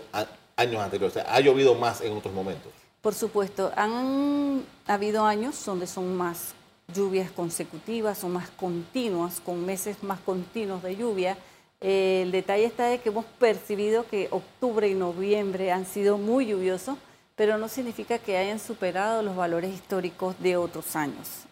años 0.56 0.82
anteriores. 0.82 1.15
O 1.15 1.20
sea, 1.22 1.32
ha 1.32 1.39
llovido 1.41 1.76
más 1.76 2.02
en 2.02 2.12
otros 2.18 2.34
momentos. 2.34 2.72
Por 3.04 3.13
supuesto, 3.13 3.72
han 3.76 4.65
habido 4.88 5.26
años 5.26 5.63
donde 5.63 5.86
son 5.86 6.18
más 6.18 6.56
lluvias 6.91 7.30
consecutivas 7.30 8.24
o 8.24 8.28
más 8.28 8.50
continuas, 8.50 9.39
con 9.41 9.63
meses 9.63 10.02
más 10.02 10.20
continuos 10.22 10.82
de 10.82 10.96
lluvia 10.96 11.38
el 11.82 12.32
detalle 12.32 12.65
está 12.65 12.88
de 12.88 13.00
que 13.00 13.10
hemos 13.10 13.26
percibido 13.26 14.08
que 14.08 14.28
octubre 14.32 14.88
y 14.88 14.96
noviembre 14.96 15.72
han 15.72 15.86
sido 15.86 16.18
muy 16.18 16.48
lluviosos, 16.48 16.98
pero 17.36 17.58
no 17.58 17.67
significa 17.67 18.17
que 18.19 18.38
hayan 18.38 18.60
superado 18.60 19.21
los 19.21 19.36
valores 19.36 19.74
históricos 19.74 20.36
de 20.39 20.58
otros 20.58 20.95
años. 20.95 21.45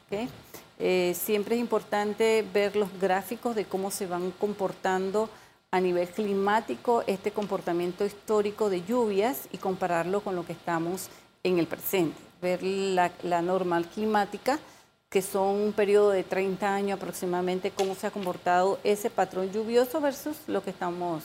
Eh, 0.79 1.15
siempre 1.15 1.55
es 1.55 1.61
importante 1.61 2.45
ver 2.53 2.75
los 2.75 2.89
gráficos 2.99 3.55
de 3.55 3.65
cómo 3.65 3.91
se 3.91 4.05
van 4.05 4.31
comportando 4.31 5.29
a 5.71 5.79
nivel 5.79 6.07
climático 6.07 7.03
este 7.07 7.31
comportamiento 7.31 8.05
histórico 8.05 8.69
de 8.69 8.83
lluvias 8.83 9.47
y 9.51 9.57
compararlo 9.57 10.21
con 10.21 10.35
lo 10.35 10.45
que 10.45 10.53
estamos 10.53 11.09
en 11.43 11.57
el 11.59 11.67
presente. 11.67 12.17
Ver 12.41 12.61
la 12.63 13.41
normal 13.41 13.87
climática 13.87 14.59
que 15.13 15.21
son 15.21 15.57
un 15.57 15.73
periodo 15.73 16.09
de 16.09 16.23
30 16.23 16.73
años 16.73 16.97
aproximadamente, 16.97 17.69
cómo 17.69 17.93
se 17.93 18.07
ha 18.07 18.09
comportado 18.09 18.79
ese 18.83 19.11
patrón 19.11 19.51
lluvioso 19.51 20.01
versus 20.01 20.35
lo 20.47 20.63
que 20.63 20.71
estamos 20.71 21.23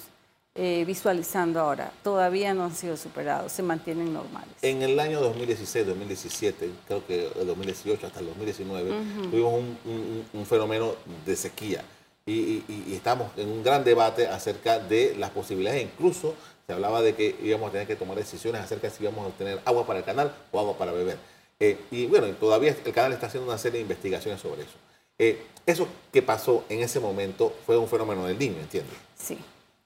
eh, 0.60 0.84
visualizando 0.84 1.60
ahora. 1.60 1.92
Todavía 2.02 2.52
no 2.52 2.64
han 2.64 2.74
sido 2.74 2.96
superados, 2.96 3.52
se 3.52 3.62
mantienen 3.62 4.12
normales. 4.12 4.50
En 4.60 4.82
el 4.82 4.98
año 4.98 5.20
2016, 5.20 5.86
2017, 5.86 6.70
creo 6.88 7.06
que 7.06 7.30
el 7.40 7.46
2018 7.46 8.08
hasta 8.08 8.18
el 8.18 8.26
2019, 8.26 8.90
tuvimos 9.30 9.54
un, 9.54 10.46
fenómeno 10.46 10.96
de 11.24 11.36
sequía 11.36 11.84
y, 12.26 12.64
estamos 12.92 13.30
en 13.36 13.48
un 13.48 13.62
gran 13.62 13.84
debate 13.84 14.26
acerca 14.26 14.80
de 14.80 15.14
las 15.16 15.30
posibilidades, 15.30 15.80
incluso 15.80 16.34
se 16.66 16.72
hablaba 16.72 17.02
de 17.02 17.14
que 17.14 17.36
íbamos 17.40 17.68
a 17.68 17.72
tener 17.72 17.86
que 17.86 17.94
tomar 17.94 18.16
decisiones 18.16 18.60
acerca 18.60 18.88
de 18.88 18.94
si 18.94 19.04
íbamos 19.04 19.24
a 19.24 19.28
obtener 19.28 19.60
agua 19.64 19.86
para 19.86 20.00
el 20.00 20.04
canal 20.04 20.34
o 20.50 20.58
agua 20.58 20.76
para 20.76 20.90
beber. 20.90 21.18
Eh, 21.60 21.78
y 21.92 22.06
bueno, 22.06 22.26
todavía 22.32 22.74
el 22.84 22.92
canal 22.92 23.12
está 23.12 23.28
haciendo 23.28 23.48
una 23.48 23.58
serie 23.58 23.78
de 23.78 23.82
investigaciones 23.82 24.40
sobre 24.40 24.62
eso. 24.62 24.74
Eh, 25.20 25.40
eso 25.66 25.86
que 26.12 26.20
pasó 26.20 26.64
en 26.68 26.80
ese 26.80 26.98
momento 26.98 27.54
fue 27.64 27.78
un 27.78 27.86
fenómeno 27.86 28.26
del 28.26 28.36
niño, 28.36 28.58
¿entiendes? 28.58 28.96
Sí. 29.16 29.38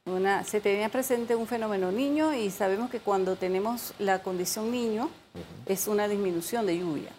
Una, 0.04 0.42
se 0.42 0.60
tenía 0.60 0.88
presente 0.88 1.36
un 1.36 1.46
fenómeno 1.46 1.92
niño 1.92 2.34
y 2.34 2.50
sabemos 2.50 2.90
que 2.90 2.98
cuando 2.98 3.36
tenemos 3.36 3.94
la 4.00 4.20
condición 4.22 4.72
niño 4.72 5.08
es 5.66 5.86
una 5.86 6.08
disminución 6.08 6.66
de 6.66 6.78
lluvia 6.78 7.10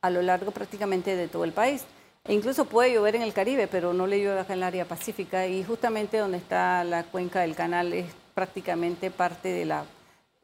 a 0.00 0.10
lo 0.10 0.22
largo 0.22 0.50
prácticamente 0.50 1.16
de 1.16 1.28
todo 1.28 1.44
el 1.44 1.52
país. 1.52 1.84
E 2.24 2.34
incluso 2.34 2.64
puede 2.64 2.92
llover 2.92 3.16
en 3.16 3.22
el 3.22 3.32
Caribe, 3.32 3.68
pero 3.68 3.92
no 3.92 4.06
le 4.06 4.20
llueve 4.20 4.40
acá 4.40 4.52
en 4.52 4.58
el 4.58 4.64
área 4.64 4.84
pacífica 4.84 5.46
y 5.46 5.64
justamente 5.64 6.18
donde 6.18 6.38
está 6.38 6.84
la 6.84 7.04
cuenca 7.04 7.40
del 7.40 7.54
canal 7.54 7.92
es 7.92 8.06
prácticamente 8.34 9.10
parte 9.10 9.48
de 9.48 9.64
la 9.64 9.84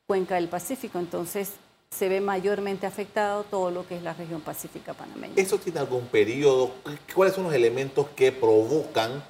cuenca 0.06 0.36
del 0.36 0.48
Pacífico. 0.48 0.98
Entonces 0.98 1.52
se 1.90 2.08
ve 2.08 2.20
mayormente 2.20 2.86
afectado 2.86 3.44
todo 3.44 3.70
lo 3.70 3.86
que 3.86 3.96
es 3.96 4.02
la 4.02 4.14
región 4.14 4.40
pacífica 4.40 4.94
panameña. 4.94 5.34
¿Eso 5.36 5.58
tiene 5.58 5.78
algún 5.78 6.06
periodo? 6.06 6.72
¿Cuáles 7.14 7.34
son 7.34 7.44
los 7.44 7.54
elementos 7.54 8.08
que 8.16 8.32
provocan 8.32 9.22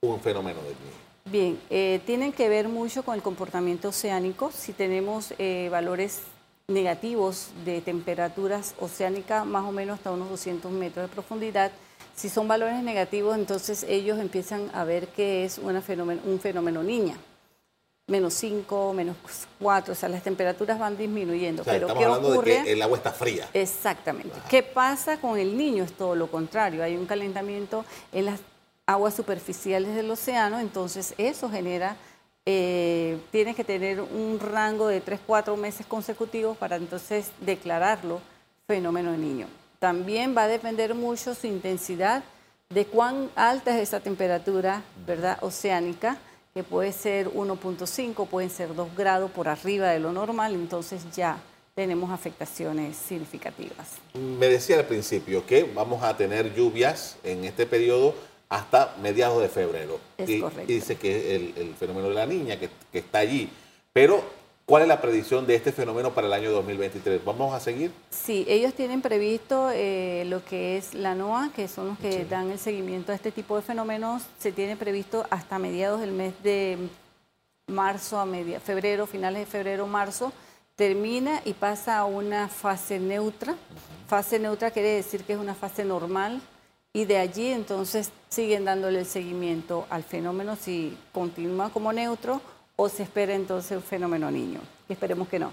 un 0.00 0.20
fenómeno 0.20 0.60
de 0.62 0.68
niño? 0.68 1.01
Bien, 1.24 1.58
eh, 1.70 2.00
tienen 2.04 2.32
que 2.32 2.48
ver 2.48 2.68
mucho 2.68 3.04
con 3.04 3.14
el 3.14 3.22
comportamiento 3.22 3.88
oceánico. 3.88 4.50
Si 4.52 4.72
tenemos 4.72 5.34
eh, 5.38 5.68
valores 5.70 6.22
negativos 6.68 7.50
de 7.64 7.80
temperaturas 7.80 8.74
oceánicas, 8.80 9.46
más 9.46 9.64
o 9.64 9.72
menos 9.72 9.98
hasta 9.98 10.10
unos 10.10 10.28
200 10.30 10.70
metros 10.72 11.08
de 11.08 11.14
profundidad, 11.14 11.72
si 12.14 12.28
son 12.28 12.48
valores 12.48 12.82
negativos, 12.82 13.36
entonces 13.36 13.84
ellos 13.88 14.18
empiezan 14.18 14.70
a 14.74 14.84
ver 14.84 15.08
que 15.08 15.44
es 15.44 15.58
una 15.58 15.80
fenómeno, 15.80 16.20
un 16.24 16.40
fenómeno 16.40 16.82
niña 16.82 17.16
menos 18.08 18.34
5, 18.34 18.92
menos 18.92 19.16
4, 19.58 19.92
o 19.92 19.96
sea, 19.96 20.08
las 20.08 20.22
temperaturas 20.22 20.78
van 20.78 20.96
disminuyendo. 20.96 21.62
pero 21.64 21.86
estamos 21.86 22.04
hablando 22.04 22.42
de 22.42 22.62
que 22.62 22.72
el 22.72 22.82
agua 22.82 22.98
está 22.98 23.12
fría. 23.12 23.48
Exactamente. 23.54 24.38
¿Qué 24.50 24.62
pasa 24.62 25.18
con 25.18 25.38
el 25.38 25.56
niño? 25.56 25.84
Es 25.84 25.92
todo 25.92 26.14
lo 26.14 26.30
contrario. 26.30 26.82
Hay 26.82 26.96
un 26.96 27.06
calentamiento 27.06 27.84
en 28.12 28.26
las 28.26 28.40
aguas 28.86 29.14
superficiales 29.14 29.94
del 29.94 30.10
océano, 30.10 30.58
entonces 30.58 31.14
eso 31.18 31.48
genera, 31.48 31.96
eh, 32.44 33.18
tiene 33.30 33.54
que 33.54 33.64
tener 33.64 34.00
un 34.00 34.38
rango 34.40 34.88
de 34.88 35.00
3, 35.00 35.20
4 35.26 35.56
meses 35.56 35.86
consecutivos 35.86 36.56
para 36.56 36.76
entonces 36.76 37.30
declararlo 37.40 38.20
fenómeno 38.66 39.12
de 39.12 39.18
niño. 39.18 39.46
También 39.78 40.36
va 40.36 40.44
a 40.44 40.48
depender 40.48 40.94
mucho 40.94 41.34
su 41.34 41.46
intensidad, 41.46 42.22
de 42.70 42.86
cuán 42.86 43.30
alta 43.34 43.76
es 43.76 43.88
esa 43.88 44.00
temperatura, 44.00 44.82
¿verdad?, 45.06 45.38
oceánica 45.42 46.16
que 46.54 46.62
puede 46.62 46.92
ser 46.92 47.28
1.5, 47.30 48.26
pueden 48.26 48.50
ser 48.50 48.74
2 48.74 48.96
grados 48.96 49.30
por 49.30 49.48
arriba 49.48 49.88
de 49.88 50.00
lo 50.00 50.12
normal, 50.12 50.54
entonces 50.54 51.02
ya 51.14 51.38
tenemos 51.74 52.10
afectaciones 52.10 52.96
significativas. 52.96 53.92
Me 54.14 54.48
decía 54.48 54.76
al 54.78 54.84
principio 54.84 55.46
que 55.46 55.64
vamos 55.64 56.02
a 56.02 56.16
tener 56.16 56.54
lluvias 56.54 57.16
en 57.24 57.44
este 57.44 57.66
periodo 57.66 58.14
hasta 58.52 58.94
mediados 59.00 59.40
de 59.40 59.48
febrero. 59.48 59.98
Es 60.18 60.28
y, 60.28 60.40
correcto. 60.40 60.70
dice 60.70 60.96
que 60.96 61.34
el, 61.34 61.54
el, 61.56 61.74
fenómeno 61.74 62.10
de 62.10 62.14
la 62.14 62.26
niña 62.26 62.58
que, 62.58 62.68
que, 62.92 62.98
está 62.98 63.18
allí, 63.18 63.48
pero 63.92 64.42
¿Cuál 64.64 64.82
es 64.82 64.88
la 64.88 65.00
predicción 65.00 65.44
de 65.44 65.56
este 65.56 65.72
fenómeno 65.72 66.14
para 66.14 66.28
el 66.28 66.32
año 66.32 66.52
2023? 66.52 67.24
¿Vamos 67.24 67.52
a 67.52 67.58
seguir? 67.58 67.90
Sí, 68.10 68.46
ellos 68.48 68.72
tienen 68.72 69.02
previsto 69.02 69.70
eh, 69.72 70.24
lo 70.28 70.42
que 70.44 70.78
es 70.78 70.94
la 70.94 71.16
NOAA, 71.16 71.50
que 71.54 71.66
son 71.66 71.88
los 71.88 71.98
que 71.98 72.24
dan 72.24 72.48
el 72.48 72.60
seguimiento 72.60 73.10
a 73.10 73.16
este 73.16 73.32
tipo 73.32 73.56
de 73.56 73.62
fenómenos. 73.62 74.22
Se 74.38 74.52
tiene 74.52 74.76
previsto 74.76 75.26
hasta 75.30 75.58
mediados 75.58 76.00
del 76.00 76.12
mes 76.12 76.32
de 76.44 76.78
marzo, 77.66 78.20
a 78.20 78.24
media, 78.24 78.60
febrero, 78.60 79.08
finales 79.08 79.40
de 79.40 79.46
febrero, 79.46 79.88
marzo, 79.88 80.32
termina 80.76 81.42
y 81.44 81.54
pasa 81.54 81.98
a 81.98 82.04
una 82.04 82.48
fase 82.48 83.00
neutra. 83.00 83.56
Fase 84.06 84.38
neutra 84.38 84.70
quiere 84.70 84.90
decir 84.90 85.24
que 85.24 85.32
es 85.32 85.40
una 85.40 85.56
fase 85.56 85.84
normal 85.84 86.40
y 86.94 87.06
de 87.06 87.16
allí 87.16 87.48
entonces 87.48 88.10
siguen 88.28 88.66
dándole 88.66 89.00
el 89.00 89.06
seguimiento 89.06 89.86
al 89.88 90.02
fenómeno 90.02 90.56
si 90.56 90.96
continúa 91.12 91.70
como 91.70 91.92
neutro 91.92 92.42
o 92.76 92.88
se 92.88 93.02
espera 93.02 93.34
entonces 93.34 93.76
un 93.78 93.82
fenómeno 93.82 94.30
niño, 94.30 94.60
esperemos 94.88 95.28
que 95.28 95.38
no, 95.38 95.52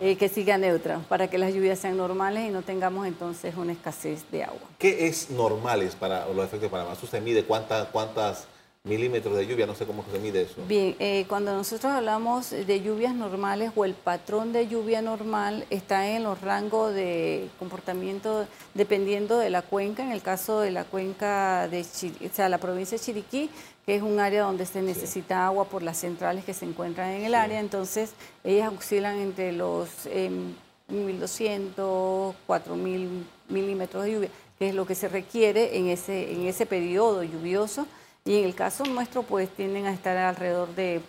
eh, 0.00 0.16
que 0.16 0.28
siga 0.28 0.58
neutra, 0.58 0.98
para 1.08 1.28
que 1.28 1.38
las 1.38 1.54
lluvias 1.54 1.78
sean 1.78 1.96
normales 1.96 2.48
y 2.48 2.50
no 2.50 2.62
tengamos 2.62 3.06
entonces 3.06 3.54
una 3.56 3.72
escasez 3.72 4.28
de 4.32 4.44
agua. 4.44 4.68
¿Qué 4.78 5.06
es 5.06 5.30
normales 5.30 5.94
para 5.94 6.26
los 6.26 6.38
efectos 6.38 6.62
de 6.62 6.68
Panamá? 6.70 6.96
¿Usted 7.00 7.22
mide 7.22 7.44
cuántas, 7.44 7.88
cuántas 7.88 8.48
milímetros 8.84 9.36
de 9.36 9.46
lluvia, 9.46 9.66
no 9.66 9.74
sé 9.74 9.84
cómo 9.84 10.02
se 10.10 10.18
mide 10.18 10.40
eso. 10.42 10.54
Bien, 10.66 10.96
eh, 10.98 11.26
cuando 11.28 11.54
nosotros 11.54 11.92
hablamos 11.92 12.48
de 12.50 12.80
lluvias 12.80 13.14
normales 13.14 13.72
o 13.76 13.84
el 13.84 13.92
patrón 13.92 14.54
de 14.54 14.68
lluvia 14.68 15.02
normal 15.02 15.66
está 15.68 16.08
en 16.08 16.22
los 16.22 16.40
rangos 16.40 16.94
de 16.94 17.50
comportamiento 17.58 18.46
dependiendo 18.72 19.38
de 19.38 19.50
la 19.50 19.60
cuenca, 19.60 20.02
en 20.02 20.12
el 20.12 20.22
caso 20.22 20.60
de 20.60 20.70
la 20.70 20.84
cuenca 20.84 21.68
de 21.68 21.82
o 21.82 22.34
sea, 22.34 22.48
la 22.48 22.56
provincia 22.56 22.96
de 22.96 23.04
Chiriquí, 23.04 23.50
que 23.84 23.96
es 23.96 24.02
un 24.02 24.18
área 24.18 24.44
donde 24.44 24.64
se 24.64 24.80
necesita 24.80 25.44
agua 25.44 25.66
por 25.66 25.82
las 25.82 25.98
centrales 25.98 26.46
que 26.46 26.54
se 26.54 26.64
encuentran 26.64 27.10
en 27.10 27.24
el 27.24 27.34
área, 27.34 27.60
entonces 27.60 28.12
ellas 28.44 28.72
oscilan 28.74 29.18
entre 29.18 29.52
los 29.52 30.06
1.200, 30.06 32.30
em, 32.30 32.34
4.000 32.46 33.26
milímetros 33.50 34.04
de 34.04 34.12
lluvia, 34.12 34.30
que 34.58 34.70
es 34.70 34.74
lo 34.74 34.86
que 34.86 34.94
se 34.94 35.08
requiere 35.08 35.76
en 35.76 35.88
ese, 35.88 36.32
en 36.32 36.46
ese 36.46 36.64
periodo 36.64 37.22
lluvioso 37.22 37.86
y 38.24 38.38
en 38.38 38.44
el 38.44 38.54
caso 38.54 38.84
nuestro, 38.84 39.22
pues 39.22 39.48
tienden 39.50 39.86
a 39.86 39.92
estar 39.92 40.16
alrededor 40.16 40.74
de, 40.74 41.00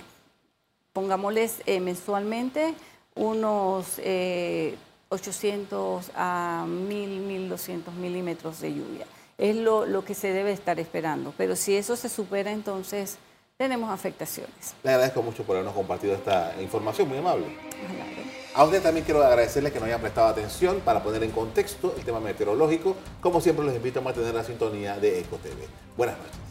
pongámosles 0.94 1.62
eh, 1.66 1.80
mensualmente, 1.80 2.74
unos 3.16 4.00
800 5.10 6.08
eh, 6.08 6.12
a 6.16 6.66
1000, 6.68 7.20
1200 7.22 7.94
milímetros 7.96 8.62
de 8.62 8.74
lluvia. 8.74 9.06
Es 9.38 9.56
lo, 9.56 9.86
lo 9.86 10.06
que 10.06 10.14
se 10.14 10.32
debe 10.32 10.52
estar 10.54 10.80
esperando. 10.80 11.34
Pero 11.38 11.56
si 11.56 11.76
eso 11.76 11.96
se 11.96 12.08
supera, 12.08 12.52
entonces 12.52 13.18
tenemos 13.58 13.92
afectaciones. 13.92 14.76
Le 14.84 14.92
agradezco 14.92 15.22
mucho 15.22 15.44
por 15.44 15.56
habernos 15.56 15.76
compartido 15.76 16.14
esta 16.14 16.56
información, 16.62 17.10
muy 17.10 17.18
amable. 17.18 17.46
A 18.54 18.64
usted 18.64 18.82
también 18.82 19.06
quiero 19.06 19.24
agradecerle 19.24 19.72
que 19.72 19.80
nos 19.80 19.88
hayan 19.88 20.02
prestado 20.02 20.28
atención 20.28 20.82
para 20.82 21.02
poner 21.04 21.24
en 21.24 21.32
contexto 21.32 21.94
el 21.98 22.04
tema 22.04 22.20
meteorológico. 22.20 22.96
Como 23.20 23.42
siempre, 23.42 23.66
los 23.66 23.76
invito 23.76 24.00
a 24.00 24.04
mantener 24.04 24.34
la 24.34 24.44
sintonía 24.44 24.98
de 24.98 25.20
EcoTV. 25.20 25.68
Buenas 25.98 26.18
noches 26.18 26.51